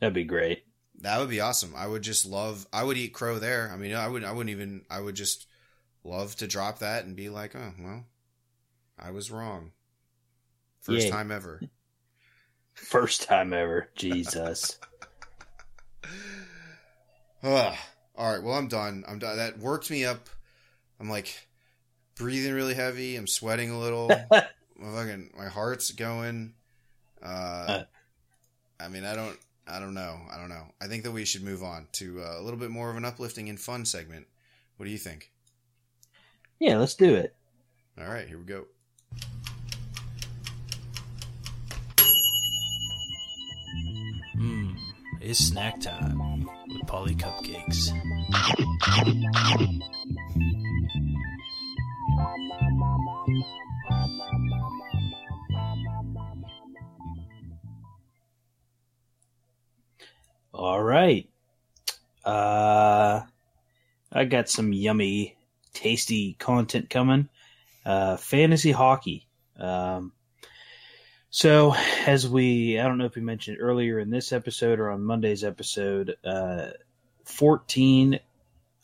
[0.01, 0.65] That'd be great.
[1.03, 1.75] That would be awesome.
[1.77, 2.67] I would just love.
[2.73, 3.71] I would eat crow there.
[3.73, 4.25] I mean, I would.
[4.25, 4.83] I wouldn't even.
[4.91, 5.47] I would just
[6.05, 8.05] love to drop that and be like, oh well,
[8.99, 9.73] I was wrong.
[10.81, 11.11] First Yay.
[11.11, 11.61] time ever.
[12.75, 13.91] First time ever.
[13.95, 14.79] Jesus.
[17.43, 17.77] Ugh.
[18.17, 18.43] All right.
[18.43, 19.05] Well, I'm done.
[19.07, 19.37] I'm done.
[19.37, 20.29] That worked me up.
[20.99, 21.49] I'm like
[22.17, 23.17] breathing really heavy.
[23.17, 24.09] I'm sweating a little.
[24.31, 24.47] my
[24.79, 26.55] fucking my heart's going.
[27.23, 27.83] Uh,
[28.81, 29.39] I mean, I don't.
[29.69, 30.19] I don't know.
[30.31, 30.65] I don't know.
[30.81, 33.05] I think that we should move on to uh, a little bit more of an
[33.05, 34.27] uplifting and fun segment.
[34.77, 35.31] What do you think?
[36.59, 37.35] Yeah, let's do it.
[38.01, 38.65] All right, here we go.
[44.37, 44.77] Mmm,
[45.21, 47.91] it's snack time with Paulie Cupcakes.
[60.59, 61.31] All right.
[62.25, 63.23] Uh,
[64.11, 65.37] I got some yummy,
[65.73, 67.29] tasty content coming.
[67.87, 69.29] Uh, fantasy hockey.
[69.57, 70.11] Um,
[71.31, 71.77] so,
[72.09, 75.45] as we, I don't know if we mentioned earlier in this episode or on Monday's
[75.45, 76.71] episode, uh,
[77.25, 78.19] 14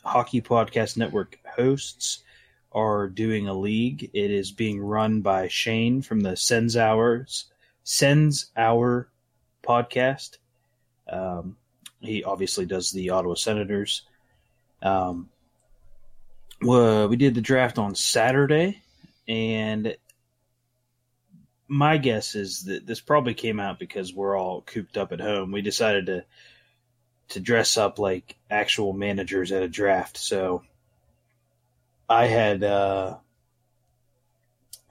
[0.05, 2.23] Hockey Podcast Network hosts
[2.71, 4.11] are doing a league.
[4.13, 7.47] It is being run by Shane from the Sens Hours
[7.83, 9.09] Sens Hour
[9.61, 10.37] podcast.
[11.09, 11.57] Um,
[12.05, 14.03] he obviously does the Ottawa Senators.
[14.81, 15.29] Um,
[16.61, 18.81] well, we did the draft on Saturday,
[19.27, 19.95] and
[21.67, 25.51] my guess is that this probably came out because we're all cooped up at home.
[25.51, 26.25] We decided to
[27.27, 30.17] to dress up like actual managers at a draft.
[30.17, 30.63] So
[32.07, 33.17] I had uh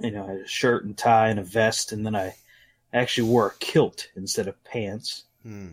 [0.00, 2.34] you know, I had a shirt and tie and a vest and then I
[2.92, 5.24] actually wore a kilt instead of pants.
[5.42, 5.68] Hmm.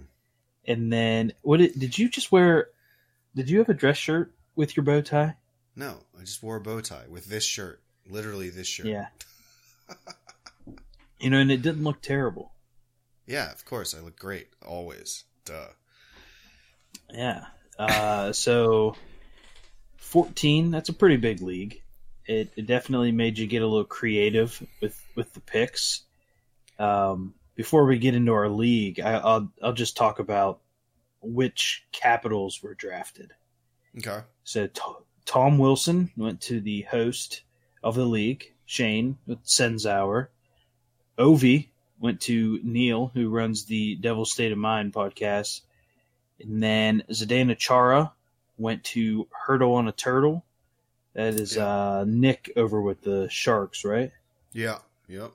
[0.66, 2.70] And then what did, did you just wear
[3.36, 5.36] did you have a dress shirt with your bow tie?
[5.76, 7.82] No, I just wore a bow tie with this shirt.
[8.10, 8.88] Literally this shirt.
[8.88, 9.08] Yeah.
[11.20, 12.52] you know, and it didn't look terrible.
[13.26, 13.96] Yeah, of course.
[13.96, 14.50] I look great.
[14.66, 15.24] Always.
[15.46, 15.68] Duh.
[17.10, 17.46] Yeah.
[17.80, 18.96] Uh, so
[19.98, 21.82] 14, that's a pretty big league.
[22.26, 26.04] It, it definitely made you get a little creative with, with the picks.
[26.78, 30.62] Um, before we get into our league, I, I'll, I'll just talk about
[31.22, 33.34] which capitals were drafted.
[34.00, 34.22] Okay.
[34.44, 34.82] So T-
[35.26, 37.44] Tom Wilson went to the host
[37.84, 40.32] of the league, Shane with Sens Hour.
[41.20, 41.68] Ovi
[42.00, 45.62] went to Neil, who runs the Devil State of Mind podcast.
[46.40, 48.12] And then Zdeno Chara
[48.58, 50.44] went to Hurdle on a Turtle.
[51.14, 51.68] That is Yeah.
[51.68, 54.12] uh, Nick over with the Sharks, right?
[54.52, 54.80] Yeah.
[55.08, 55.32] Yep.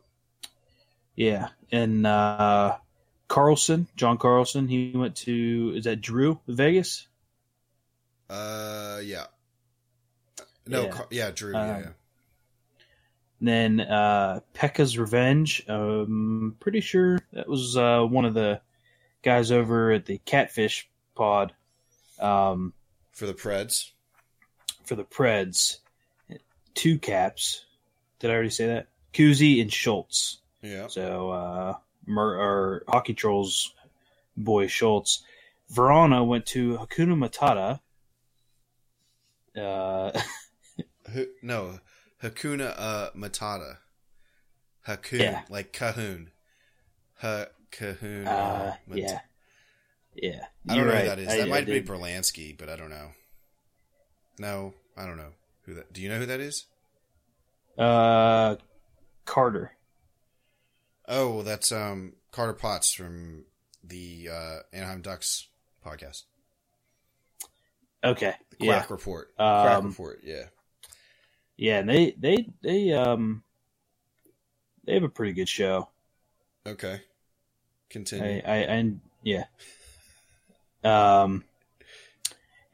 [1.17, 1.49] Yeah.
[1.73, 2.77] And uh,
[3.29, 7.07] Carlson, John Carlson, he went to, is that Drew, Vegas?
[8.31, 9.27] Uh, yeah.
[10.67, 10.89] No, Yeah.
[10.91, 11.53] Car- yeah, Drew.
[11.53, 11.91] yeah, Um, yeah.
[13.39, 15.65] And then uh, Pekka's Revenge.
[15.69, 18.61] Um, pretty sure that was uh, one of the
[19.23, 21.53] guys over at the Catfish Pod
[22.19, 22.73] um,
[23.13, 23.91] For the Preds.
[24.85, 25.79] for the Preds.
[26.75, 27.65] Two caps.
[28.21, 28.89] Did I already say that?
[29.13, 30.39] Kuzi and Schultz.
[30.67, 30.87] Yeah.
[30.89, 31.75] So uh,
[32.07, 33.73] Mer- or Hockey Trolls
[34.37, 35.23] boy Schultz.
[35.73, 37.81] Vrana went to Hakuna Matata.
[39.61, 40.13] Uh,
[41.43, 41.81] no,
[42.23, 43.79] Hakuna uh, Matata.
[44.87, 45.43] Hakun, Yeah.
[45.51, 46.29] like Cahoon.
[47.21, 48.27] Ha Cahoon.
[48.27, 49.21] uh, yeah,
[50.15, 50.45] yeah.
[50.69, 51.03] I don't know right.
[51.03, 51.29] who that is.
[51.29, 51.87] I- that I might be did.
[51.87, 53.11] Berlansky, but I don't know.
[54.39, 55.33] No, I don't know
[55.65, 55.93] who that.
[55.93, 56.67] Do you know who that is?
[57.77, 58.57] Uh,
[59.25, 59.73] Carter.
[61.09, 63.45] Oh, that's um Carter Potts from
[63.85, 65.47] the uh, Anaheim Ducks
[65.85, 66.25] podcast,
[68.03, 68.35] Okay.
[68.59, 68.79] the Yeah.
[68.81, 69.35] Quack Report.
[69.37, 70.21] Quack Um, Report.
[70.25, 70.45] Yeah.
[71.57, 73.43] Yeah, and they they they um
[74.85, 75.89] they have a pretty good show.
[76.67, 76.95] Okay.
[76.95, 77.01] I
[77.89, 78.43] Continue.
[78.45, 79.45] I and yeah.
[80.85, 81.45] Um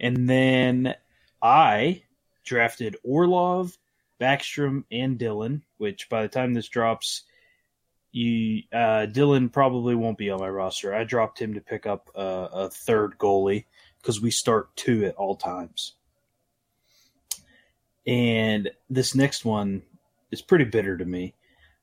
[0.00, 0.94] and then
[1.42, 2.02] I
[2.44, 3.76] drafted Orlov,
[4.20, 7.22] Backstrom, and Dillon, which by the time this drops,
[8.12, 10.94] you uh Dillon probably won't be on my roster.
[10.94, 13.64] I dropped him to pick up a, a third goalie
[14.00, 15.94] because we start two at all times.
[18.06, 19.82] And this next one
[20.30, 21.34] is pretty bitter to me.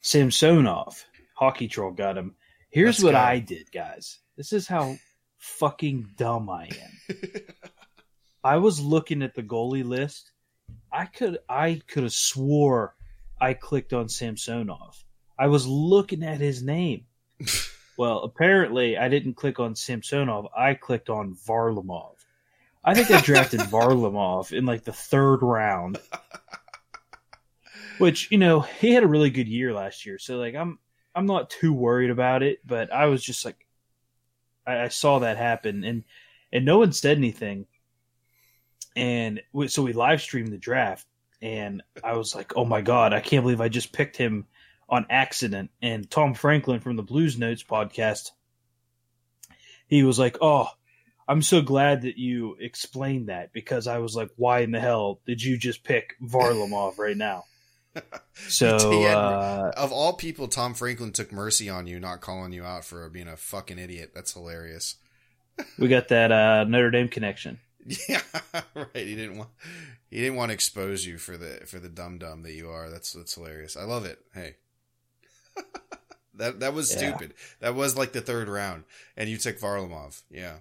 [0.01, 2.35] Samsonov, hockey troll got him.
[2.69, 3.15] Here's what.
[3.15, 4.19] I did, guys.
[4.37, 4.97] This is how
[5.37, 7.15] fucking dumb I am.
[8.43, 10.31] I was looking at the goalie list.
[10.91, 12.95] I could I could have swore
[13.39, 15.03] I clicked on Samsonov.
[15.39, 17.05] I was looking at his name.
[17.97, 20.47] well, apparently I didn't click on Samsonov.
[20.55, 22.15] I clicked on Varlamov.
[22.83, 25.97] I think I drafted Varlamov in like the third round.
[27.99, 30.19] Which, you know, he had a really good year last year.
[30.19, 30.77] So like I'm
[31.15, 33.65] I'm not too worried about it, but I was just like
[34.67, 36.03] I, I saw that happen and
[36.51, 37.65] and no one said anything.
[38.95, 41.07] And we, so we live streamed the draft
[41.41, 44.45] and I was like, "Oh my god, I can't believe I just picked him
[44.89, 48.31] on accident." And Tom Franklin from the Blues Notes podcast
[49.87, 50.67] he was like, "Oh,
[51.27, 55.19] I'm so glad that you explained that because I was like, why in the hell
[55.25, 57.45] did you just pick Varlamov right now?"
[58.47, 62.63] So had- uh, of all people, Tom Franklin took mercy on you, not calling you
[62.63, 64.11] out for being a fucking idiot.
[64.15, 64.95] That's hilarious.
[65.77, 67.59] we got that uh, Notre Dame connection.
[68.07, 68.21] Yeah,
[68.75, 68.89] right.
[68.93, 69.49] He didn't want
[70.11, 72.89] he didn't want to expose you for the for the dum dum that you are.
[72.89, 73.75] That's that's hilarious.
[73.75, 74.19] I love it.
[74.33, 74.55] Hey.
[76.35, 77.09] that that was Yeah.
[77.15, 77.33] stupid.
[77.59, 78.83] That was like the third round,
[79.17, 80.21] and you took Varlamov.
[80.31, 80.57] Yeah,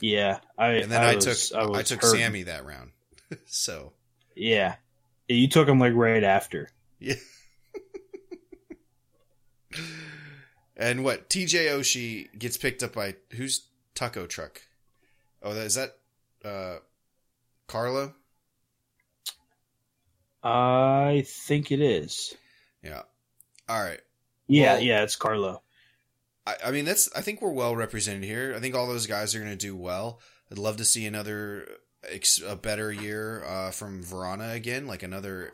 [0.00, 2.20] Yeah, I and then I, was- took I, was took hurting.
[2.20, 2.90] Sammy that round.
[3.46, 3.92] so
[4.34, 4.76] Yeah,
[5.28, 6.68] you took him like right after.
[6.98, 7.14] yeah.
[10.76, 14.62] and what TJ Oshie gets picked up by who's Taco Truck?
[15.42, 15.96] Oh, that is that
[16.44, 16.76] uh
[17.66, 18.14] Carlo?
[20.42, 22.34] I think it is.
[22.82, 23.02] Yeah.
[23.68, 24.00] All right.
[24.50, 25.62] Yeah, Well- yeah, it's Carlo.
[26.46, 27.08] I, I mean, that's.
[27.14, 28.54] I think we're well represented here.
[28.56, 30.20] I think all those guys are going to do well.
[30.50, 31.66] I'd love to see another
[32.46, 35.52] a better year uh, from Vrana again, like another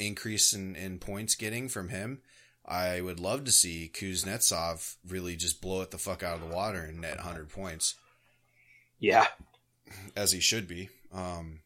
[0.00, 2.20] increase in, in points getting from him.
[2.66, 6.54] I would love to see Kuznetsov really just blow it the fuck out of the
[6.54, 7.94] water and net 100 points,
[8.98, 9.26] Yeah.
[10.16, 10.88] as he should be.
[11.12, 11.60] Um,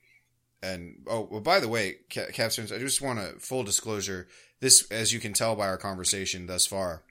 [0.63, 4.29] and oh, well, by the way, Ca- Capstones, I just want to full disclosure.
[4.61, 7.03] This, as you can tell by our conversation thus far,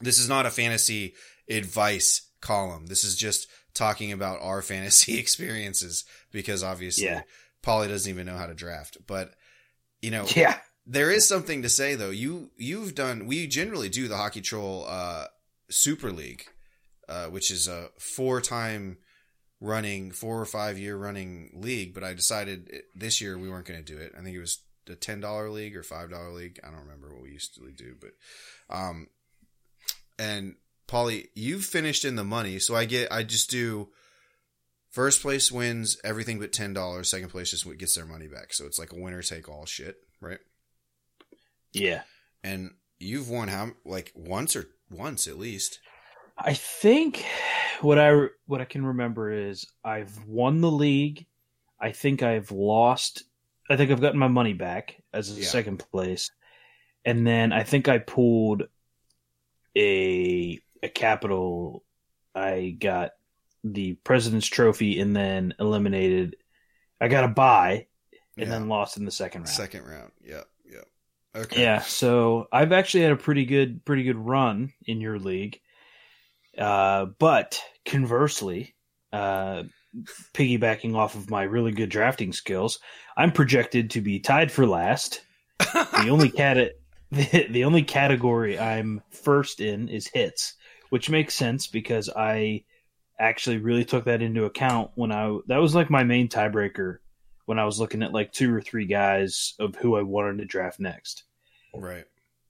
[0.00, 1.14] this is not a fantasy
[1.48, 2.86] advice column.
[2.86, 7.22] This is just talking about our fantasy experiences because obviously Yeah.
[7.62, 8.98] Paulie doesn't even know how to draft.
[9.06, 9.34] But
[10.02, 10.58] you know, Yeah.
[10.86, 12.10] there is something to say though.
[12.10, 13.26] You you've done.
[13.26, 15.26] We generally do the Hockey Troll uh,
[15.68, 16.46] Super League,
[17.08, 18.96] uh, which is a four time
[19.60, 21.92] running, four or five year running league.
[21.92, 24.12] But I decided it- this year we weren't going to do it.
[24.18, 24.58] I think it was
[24.90, 26.60] a ten dollar league or five dollar league.
[26.64, 29.08] I don't remember what we used to do, but um,
[30.18, 30.56] and
[30.88, 33.88] Paulie, you've finished in the money, so I get I just do.
[34.90, 37.08] First place wins everything but ten dollars.
[37.08, 38.52] Second place just gets their money back.
[38.52, 40.40] So it's like a winner take all shit, right?
[41.72, 42.02] Yeah.
[42.42, 45.78] And you've won how like once or once at least.
[46.36, 47.24] I think
[47.80, 51.26] what I what I can remember is I've won the league.
[51.80, 53.24] I think I've lost.
[53.70, 55.46] I think I've gotten my money back as a Yeah.
[55.46, 56.30] second place,
[57.04, 58.64] and then I think I pulled
[59.76, 61.84] a a capital.
[62.34, 63.12] I got
[63.64, 66.36] the President's Trophy and then eliminated.
[67.00, 67.86] I got a buy
[68.36, 68.50] and Yeah.
[68.50, 69.50] then lost in the second round.
[69.50, 70.12] Second round.
[70.22, 70.48] Yep.
[70.70, 70.84] Yep.
[71.36, 71.62] Okay.
[71.62, 75.60] Yeah, so I've actually had a pretty good pretty good run in your league.
[76.58, 78.74] Uh, but conversely,
[79.12, 79.62] uh,
[80.34, 82.78] piggybacking off of my really good drafting skills,
[83.16, 85.22] I'm projected to be tied for last.
[85.58, 86.72] The only cat
[87.10, 90.54] the, the only category I'm first in is hits,
[90.90, 92.64] which makes sense because I
[93.18, 96.98] actually really took that into account when I that was like my main tiebreaker
[97.46, 100.44] when I was looking at like two or three guys of who I wanted to
[100.44, 101.24] draft next.
[101.74, 102.04] right.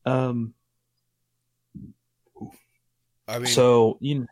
[0.05, 0.55] Um.
[3.27, 4.27] I mean, so you, know,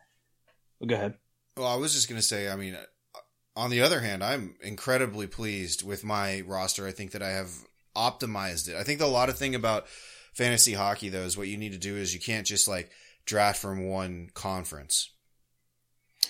[0.87, 1.15] go ahead.
[1.57, 2.51] well, I was just gonna say.
[2.51, 2.77] I mean,
[3.59, 6.87] on the other hand, I'm incredibly pleased with my roster.
[6.87, 7.51] I think that I have
[7.97, 8.77] optimized it.
[8.77, 9.89] I think the, a lot of thing about
[10.33, 12.91] fantasy hockey though is what you need to do is you can't just like
[13.27, 15.11] draft from one conference.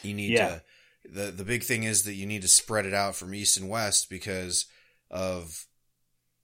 [0.03, 0.49] You need Yeah.
[0.49, 0.62] to
[1.11, 3.68] the the big thing is that you need to spread it out from east and
[3.68, 4.66] west because
[5.11, 5.66] of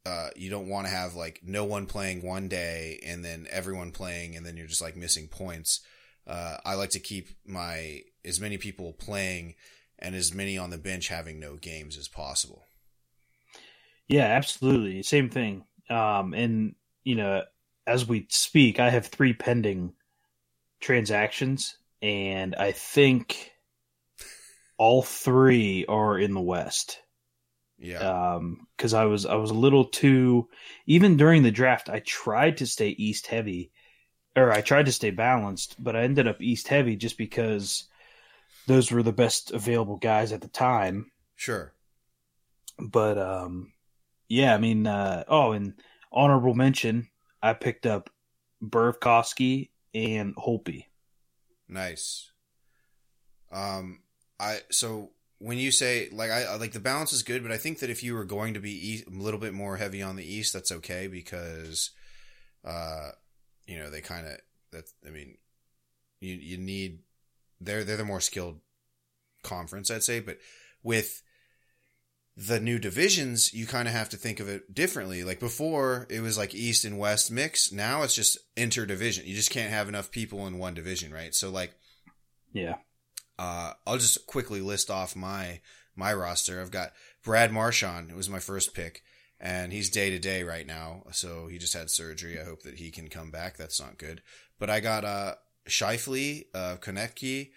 [0.06, 3.90] uh, you don't want to have like no one playing one day and then everyone
[3.90, 5.80] playing and then you're just like missing points.
[6.26, 9.54] Uh, I like to keep my as many people playing
[10.04, 12.66] and as many on the bench having no games as possible.
[14.06, 15.02] Yeah, absolutely.
[15.02, 15.64] Same thing.
[15.88, 16.74] Um, and
[17.04, 17.42] you know,
[17.86, 19.94] as we speak, I have three pending
[20.80, 23.52] transactions, and I think
[24.76, 27.00] all three are in the West.
[27.78, 30.48] Yeah, Um, because I was I was a little too
[30.86, 31.88] even during the draft.
[31.88, 33.72] I tried to stay East heavy,
[34.36, 37.88] or I tried to stay balanced, but I ended up East heavy just because
[38.66, 41.10] those were the best available guys at the time.
[41.36, 41.72] sure.
[42.78, 43.72] But um,
[44.28, 45.74] yeah, I mean, uh, oh, and
[46.12, 47.08] honorable mention,
[47.42, 48.10] I picked up
[48.62, 50.86] Burakovsky and Holpe.
[51.68, 52.30] Nice.
[53.52, 54.00] Um,
[54.40, 57.56] I so when you say like I I- like the balance is good, but I
[57.56, 60.24] think that if you were going to be a little bit more heavy on the
[60.24, 61.90] east, that's okay because,
[62.64, 63.10] uh,
[63.66, 64.38] you know they kind of
[64.72, 64.90] that.
[65.06, 65.36] I mean,
[66.20, 67.00] you you need
[67.64, 68.60] they're they're the more skilled
[69.42, 70.38] conference, I'd say, but
[70.82, 71.22] with
[72.36, 75.22] the new divisions, you kind of have to think of it differently.
[75.22, 77.70] Like before, it was like East and West mix.
[77.70, 79.26] Now it's just interdivision.
[79.26, 81.34] You just can't have enough people in one division, right?
[81.34, 81.74] So like
[82.52, 82.76] Yeah,
[83.38, 85.60] uh, I'll just quickly list off my
[85.94, 86.60] my roster.
[86.60, 86.92] I've got
[87.22, 89.02] Brad Marchand, It was my first pick,
[89.38, 91.04] and he's day to day right now.
[91.12, 92.40] So he just had surgery.
[92.40, 93.56] I hope that he can come back.
[93.56, 94.22] That's not good.
[94.58, 95.34] But I got uh
[95.68, 97.50] Scheifele, uh Konecki,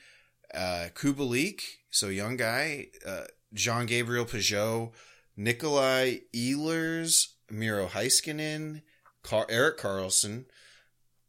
[0.53, 4.91] uh Kubalik, so young guy, uh Jean Gabriel Pageau,
[5.35, 8.81] Nikolai Ehlers, Miro Heiskanen,
[9.23, 10.45] Car- Erik Karlsson,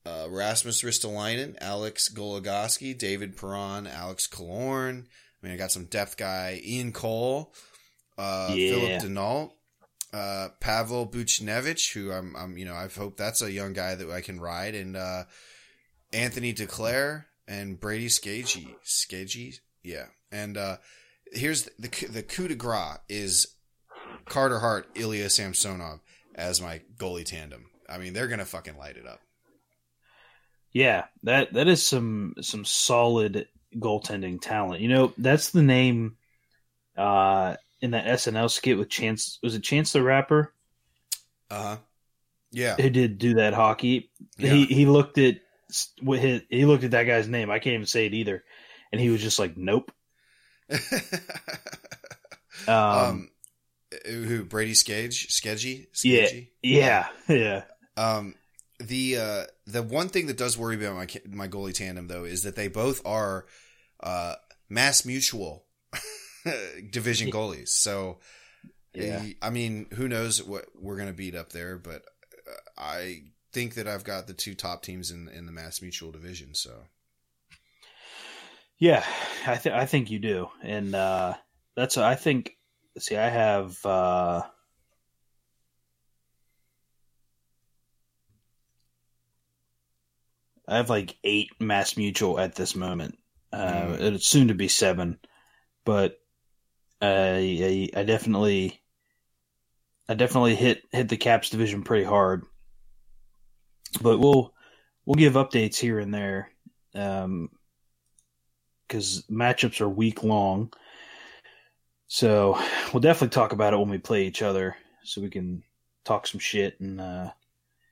[0.07, 5.05] uh, Rasmus Ristolainen, Alex Goligoski, David Perron, Alex Killorn.
[5.05, 7.55] I mean, I got some depth guy, Ian Cole,
[8.17, 8.71] uh, Yeah.
[8.73, 9.53] Philippe Danault,
[10.13, 14.11] uh, Pavel Buchnevich, who I'm, I'm, you know, I've hope that's a young guy that
[14.11, 15.25] I can ride, and uh,
[16.13, 20.07] Anthony Duclair and Brady Skagey, Skagey, yeah.
[20.31, 20.77] And uh,
[21.33, 23.55] here's the the coup de grace is
[24.27, 26.01] Carter Hart, Ilya Samsonov.
[26.35, 27.67] as my goalie tandem.
[27.89, 29.21] I mean, they're gonna fucking light it up.
[30.73, 34.81] Yeah, that that is some some solid goaltending talent.
[34.81, 36.17] You know, that's the name
[36.97, 40.53] uh in that SNL skit with Chance was it Chance the Rapper?
[41.51, 41.77] Uh huh.
[42.51, 42.77] Yeah.
[42.77, 44.11] Who did do that hockey.
[44.37, 44.51] Yeah.
[44.51, 45.37] He he looked at
[46.03, 47.51] what his, he looked at that guy's name.
[47.51, 48.45] I can't even say it either.
[48.93, 49.93] And he was just like, Nope.
[52.67, 53.31] Um, um,
[54.05, 56.25] who Brady Skage Skeggy Yeah.
[56.25, 56.49] Skeggy?
[56.63, 57.63] yeah, yeah.
[57.97, 58.35] Um,
[58.79, 62.25] the uh, the one thing that does worry me about my my goalie tandem though
[62.25, 63.47] is that they both are
[64.01, 64.35] uh,
[64.69, 65.65] Mass Mutual
[66.91, 67.69] division goalies.
[67.69, 68.19] So,
[68.93, 69.25] Yeah.
[69.41, 71.79] I mean, who knows what we're gonna beat up there?
[71.79, 72.03] But
[72.47, 76.13] uh, I think that I've got the two top teams in in the Mass Mutual
[76.13, 76.55] division.
[76.55, 76.85] So,
[78.79, 79.05] Yeah,
[79.47, 81.35] I think I think you do, and uh,
[81.77, 82.55] that's I think.
[82.99, 84.43] See, I have uh,
[90.67, 93.19] I have like eight Mass Mutual at this moment.
[93.53, 94.15] Uh, Mm.
[94.15, 95.19] It's soon to be seven,
[95.85, 96.21] but
[97.01, 98.83] I, I I definitely
[100.09, 102.45] I definitely hit hit the Caps division pretty hard.
[104.01, 104.55] But we'll
[105.07, 106.51] we'll give updates here and there.
[106.95, 107.51] Um,
[108.89, 110.73] because matchups are week long.
[112.07, 112.59] So
[112.93, 115.63] we'll definitely talk about it when we play each other, so we can
[116.05, 117.31] talk some shit and uh,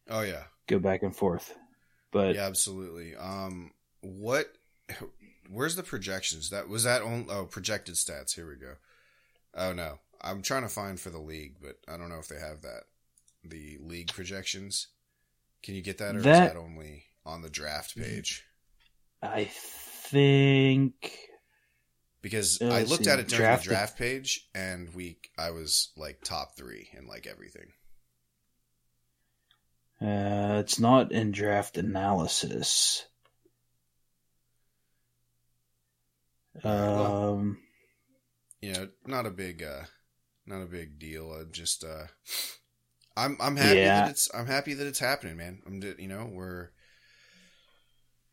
[0.09, 1.55] oh yeah, go back and forth.
[2.13, 3.15] But yeah, absolutely.
[3.15, 4.47] Um, what?
[5.51, 6.51] Where's the projections?
[6.51, 7.27] That was that on?
[7.29, 8.35] Oh, projected stats.
[8.35, 8.75] Here we go.
[9.55, 12.41] Oh no, I'm trying to find for the league, but I don't know if they
[12.41, 12.85] have that.
[13.45, 14.89] The league projections.
[15.63, 18.45] Can you get that, or That- is that only on the draft page?
[19.23, 21.31] I think
[22.23, 25.51] Because Uh, I looked see, at it during draft- the draft page, and we I
[25.51, 27.73] was like top three in like everything.
[30.01, 33.07] uh, it's not in draft analysis.
[36.63, 37.63] Well, Um,
[38.61, 39.85] you know, not a big, uh,
[40.47, 41.33] not a big deal.
[41.33, 42.07] I just, uh,
[43.17, 44.03] I'm, I'm happy Yeah.
[44.03, 45.63] that it's, I'm happy that it's happening, man.
[45.67, 46.69] I'm, you know, we're,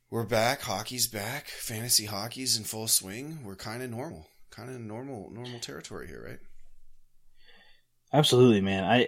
[0.10, 0.62] we're back.
[0.62, 1.48] Hockey's back.
[1.48, 3.40] Fantasy hockey's in full swing.
[3.44, 6.40] We're kind of normal, kind of normal, normal territory here, right?
[8.12, 8.84] absolutely, man.
[8.84, 9.08] I,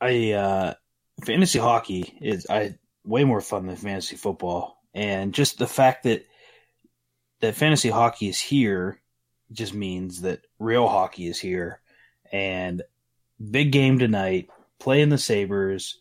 [0.00, 0.74] I, uh,
[1.24, 2.74] fantasy hockey is I
[3.04, 6.24] way more fun than fantasy football, and just the fact that
[7.40, 9.00] that fantasy hockey is here
[9.52, 11.80] just means that real hockey is here,
[12.32, 12.82] and
[13.50, 14.50] big game tonight.
[14.86, 15.98] Playing the Sabres.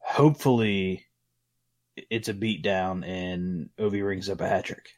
[0.00, 1.04] Hopefully,
[2.10, 4.88] it's a beatdown, and Ovi rings up a hat trick.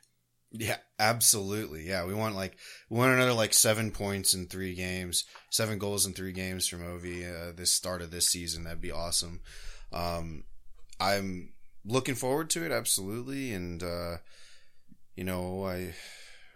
[0.53, 1.87] Yeah, absolutely.
[1.87, 2.57] Yeah, we want like
[2.89, 6.81] we want another like seven points in three games, seven goals in three games from
[6.81, 7.29] Ovi.
[7.29, 9.43] Uh, this start of this season, that'd be awesome.
[9.93, 10.45] Um,
[10.99, 11.53] I'm
[11.85, 14.17] looking forward to it, absolutely, and uh,
[15.15, 15.93] you know, I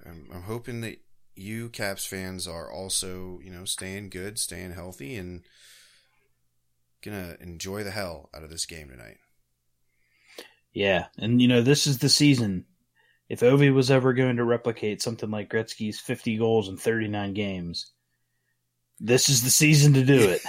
[0.07, 0.97] I'm, I'm hoping that
[1.37, 5.43] you Caps fans are also you know staying good, staying healthy, and
[7.03, 9.19] gonna enjoy the hell out of this game tonight.
[10.73, 12.67] Yeah, and you know this is the season.
[13.29, 17.93] If Ovi was ever going to replicate something like Gretzky's 50 goals in 39 games,
[18.99, 20.43] this is the season to do it.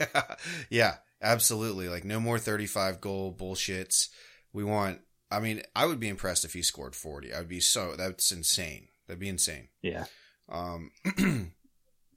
[0.00, 0.34] yeah,
[0.70, 1.88] yeah, absolutely.
[1.88, 4.08] Like no more thirty-five goal bullshits.
[4.52, 5.00] We want.
[5.30, 7.32] I mean, I would be impressed if he scored forty.
[7.32, 7.94] I would be so.
[7.96, 8.88] That's insane.
[9.06, 9.68] That'd be insane.
[9.82, 10.04] yeah,
[10.48, 10.90] Um,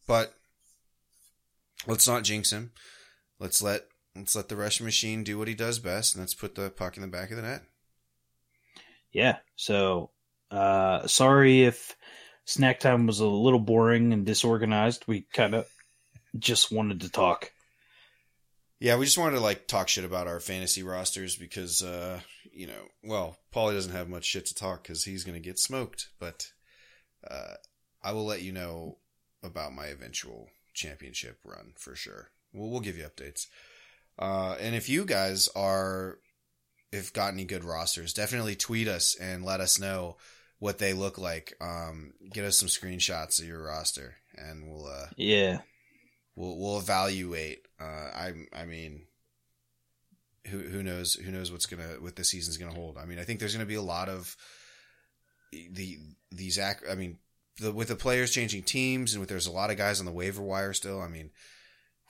[0.08, 0.34] but
[1.88, 2.72] let's not jinx him.
[3.40, 3.86] Let's let
[4.16, 6.98] let's let the Russian machine do what he does best, and let's put the puck
[6.98, 7.64] in the back of the net.
[9.12, 9.38] yeah.
[9.56, 10.12] So,
[10.52, 11.96] uh, sorry if
[12.46, 15.06] snack time was a little boring and disorganized.
[15.08, 15.68] We kind of
[16.38, 17.52] just wanted to talk.
[18.80, 22.22] Yeah, we just wanted to like talk shit about our fantasy rosters because, uh,
[22.52, 25.60] you know, well, Paulie doesn't have much shit to talk because he's going to get
[25.60, 26.10] smoked.
[26.18, 26.52] But
[27.30, 27.56] uh,
[28.02, 28.98] I will let you know
[29.44, 32.30] about my eventual championship run for sure.
[32.54, 33.48] We'll, we'll give you updates.
[34.18, 36.20] Uh, and if you guys are,
[36.92, 40.18] if got any good rosters, definitely tweet us and let us know
[40.60, 41.54] what they look like.
[41.62, 45.60] Um, get us some screenshots of your roster, and we'll uh, Yeah,
[46.36, 47.66] we'll we'll evaluate.
[47.80, 49.04] Uh, I I mean,
[50.48, 52.98] who who knows who knows what's gonna what the season's gonna hold.
[52.98, 54.36] I mean, I think there's gonna be a lot of
[55.52, 55.98] the
[56.32, 57.20] these ac- I mean,
[57.60, 60.12] the with the players changing teams and with there's a lot of guys on the
[60.12, 61.02] waiver wire still.
[61.02, 61.32] I mean,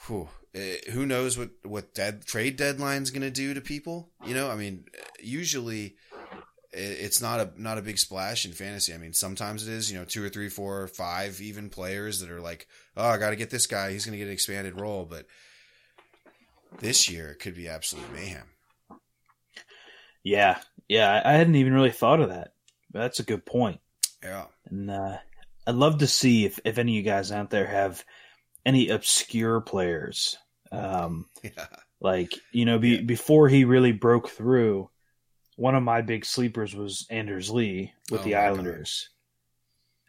[0.07, 4.09] whew, eh, who knows what what dead trade deadline's gonna do to people?
[4.25, 4.85] You know, I mean,
[5.19, 5.95] usually
[6.71, 8.93] it- it's not a not a big splash in fantasy.
[8.93, 9.91] I mean, sometimes it is.
[9.91, 13.17] You know, two or three, four, or five even players that are like, oh, I
[13.17, 13.91] got to get this guy.
[13.91, 15.05] He's going to get an expanded role.
[15.05, 15.25] But
[16.79, 18.47] this year it could be absolute mayhem.
[20.23, 22.53] Yeah, yeah, I hadn't even really thought of that.
[22.91, 23.79] That's a good point.
[24.21, 25.17] Yeah, and uh,
[25.65, 28.03] I'd love to see if if any of you guys out there have
[28.65, 30.37] any obscure players.
[30.71, 31.67] Um, yeah,
[32.01, 33.01] like you know, be, yeah.
[33.01, 34.89] before he really broke through,
[35.55, 39.09] one of my big sleepers was Anders Lee with oh the Islanders.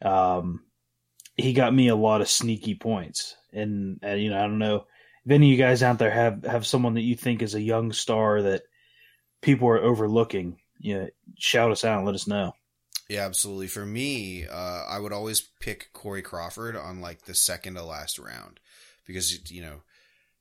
[0.03, 0.38] God.
[0.38, 0.64] Um,
[1.36, 4.86] he got me a lot of sneaky points, and, and you know, I don't know
[5.24, 7.61] if any of you guys out there have have someone that you think is a
[7.61, 8.62] young star that
[9.40, 10.59] people are overlooking.
[10.78, 12.53] You know, shout us out and let us know.
[13.11, 13.67] Yeah, absolutely.
[13.67, 18.21] For me, uh, I would always pick Corey Crawford on like the second to last
[18.21, 18.61] round
[19.05, 19.83] because you know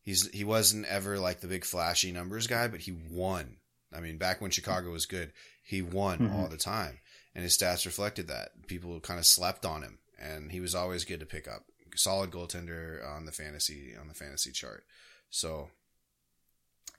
[0.03, 3.55] he's he wasn't ever like the big flashy numbers guy, but he won.
[3.91, 6.35] I mean, back when Chicago was good, he won mm-hmm.
[6.35, 6.99] all the time,
[7.33, 8.49] and his stats reflected that.
[8.67, 11.63] People kind of slept on him, and he was always good to pick up.
[11.95, 14.83] Solid goaltender on the fantasy on the fantasy chart.
[15.31, 15.71] So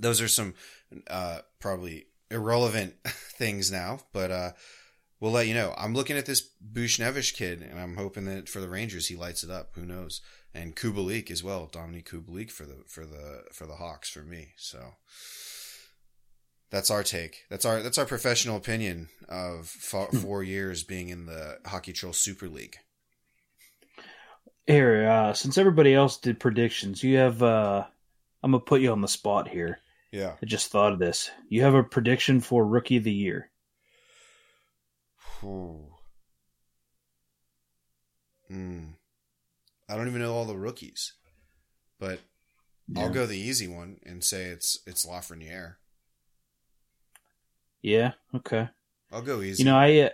[0.01, 0.55] those are some
[1.07, 4.51] uh, probably irrelevant things now, but uh,
[5.21, 5.75] we'll let you know.
[5.77, 9.45] I'm looking at this Buchnevich kid, and I'm hoping that for the Rangers he lights
[9.45, 9.71] it up.
[9.75, 10.21] Who knows?
[10.53, 14.55] And Kubalik as well, Dominik Kubalik for the for the for the Hawks for me.
[14.57, 14.95] So
[16.71, 17.45] that's our take.
[17.51, 20.16] That's our that's our professional opinion of four, hmm.
[20.18, 22.77] four years being in the Hockey Troll Super League.
[24.66, 27.43] Here, uh, since everybody else did predictions, you have.
[27.43, 27.85] Uh,
[28.43, 29.81] I'm gonna put you on the spot here.
[30.12, 31.31] Yeah, I just thought of this.
[31.49, 33.49] You have a prediction for Rookie of the Year.
[38.49, 38.84] Hmm.
[39.88, 41.14] I don't even know all the rookies,
[41.99, 42.20] but
[42.88, 43.03] yeah.
[43.03, 45.76] I'll go the easy one and say it's it's Lafreniere.
[47.82, 48.12] Yeah.
[48.34, 48.68] Okay.
[49.12, 49.62] I'll go easy.
[49.62, 50.09] You know, I uh,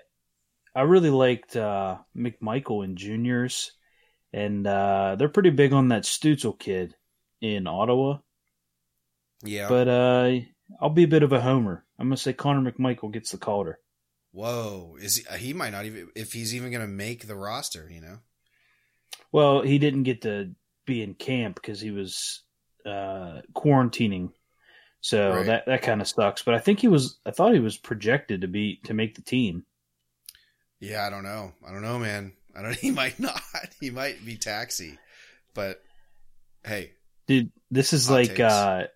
[0.75, 3.73] I really liked uh, McMichael in juniors,
[4.33, 6.95] and uh, they're pretty big on that Stutzle kid
[7.41, 8.19] in Ottawa.
[9.43, 9.69] Yeah.
[9.69, 10.33] But uh,
[10.81, 11.85] I'll be a bit of a homer.
[11.99, 13.79] I'm gonna say Connor McMichael gets the Calder.
[14.37, 17.89] Whoa, is he, he might not even if he's even gonna make the roster.
[17.91, 18.19] You know.
[19.33, 20.51] Well, he didn't get to
[20.85, 22.43] be in camp because he was
[22.85, 24.33] uh, quarantining,
[25.01, 25.47] so right.
[25.47, 26.43] that that kind of sucks.
[26.43, 27.19] But I think he was.
[27.25, 29.65] I thought he was projected to be to make the team.
[30.81, 31.53] Yeah, I don't know.
[31.67, 32.35] I don't know, man.
[32.55, 32.77] I don't.
[32.79, 33.41] He might not.
[33.81, 34.99] He might be taxi,
[35.55, 35.81] but
[36.63, 36.93] hey,
[37.27, 38.41] dude, this is like takes.
[38.41, 38.87] uh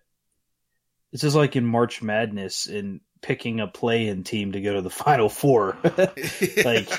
[1.11, 4.89] this is like in March Madness and picking a play-in team to go to the
[4.89, 5.77] Final Four.
[6.65, 6.89] like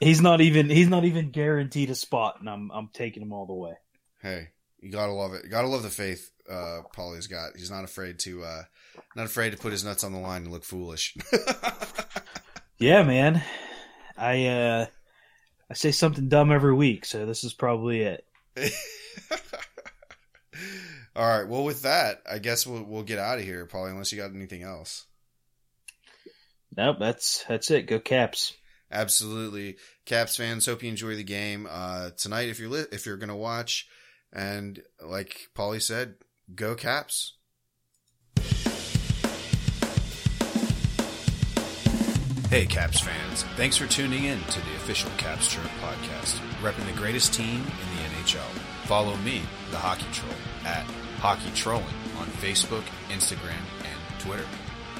[0.00, 3.46] he's not even he's not even guaranteed a spot, and I'm I'm taking him all
[3.46, 3.74] the way.
[4.22, 4.48] Hey,
[4.80, 5.44] you gotta love it.
[5.44, 7.56] You gotta love the faith uh, Paulie's got.
[7.56, 8.62] He's not afraid to uh,
[9.16, 11.16] not afraid to put his nuts on the line and look foolish.
[12.78, 13.42] yeah, man.
[14.16, 14.86] I uh,
[15.70, 18.24] I say something dumb every week, so this is probably it.
[21.16, 21.48] All right.
[21.48, 23.90] Well, with that, I guess we'll we'll get out of here, Paulie.
[23.90, 25.06] Unless you got anything else.
[26.76, 26.96] Nope.
[26.98, 27.86] That's that's it.
[27.86, 28.52] Go Caps.
[28.90, 30.66] Absolutely, Caps fans.
[30.66, 32.48] Hope you enjoy the game uh, tonight.
[32.48, 33.88] If you're li- if you're gonna watch,
[34.32, 36.16] and like Paulie said,
[36.54, 37.36] go Caps.
[42.50, 43.42] Hey, Caps fans.
[43.56, 47.62] Thanks for tuning in to the official Caps Chirp podcast, repping the greatest team in
[47.64, 48.48] the NHL.
[48.84, 49.42] Follow me,
[49.72, 50.32] the Hockey Troll,
[50.64, 50.86] at
[51.24, 51.86] Hockey Trolling
[52.18, 54.44] on Facebook, Instagram, and Twitter.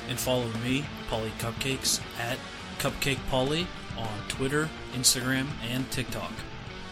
[0.08, 2.38] And follow me, Paulie Cupcakes, at
[2.78, 3.66] Cupcake Paulie
[3.98, 6.32] on Twitter, Instagram, and TikTok.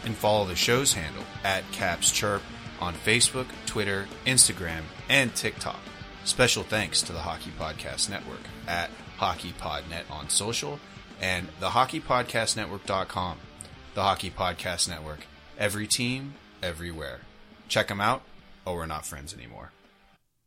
[0.04, 2.42] And follow the show's handle at Caps Chirp
[2.78, 5.80] on Facebook, Twitter, Instagram, and TikTok.
[6.24, 10.78] Special thanks to the Hockey Podcast Network at HockeyPodNet on social
[11.22, 13.38] and the HockeyPodcastNetwork.com.
[13.94, 15.20] The Hockey Podcast Network.
[15.58, 17.20] Every team, everywhere.
[17.68, 18.24] Check them out
[18.64, 19.72] Oh, we're not friends anymore.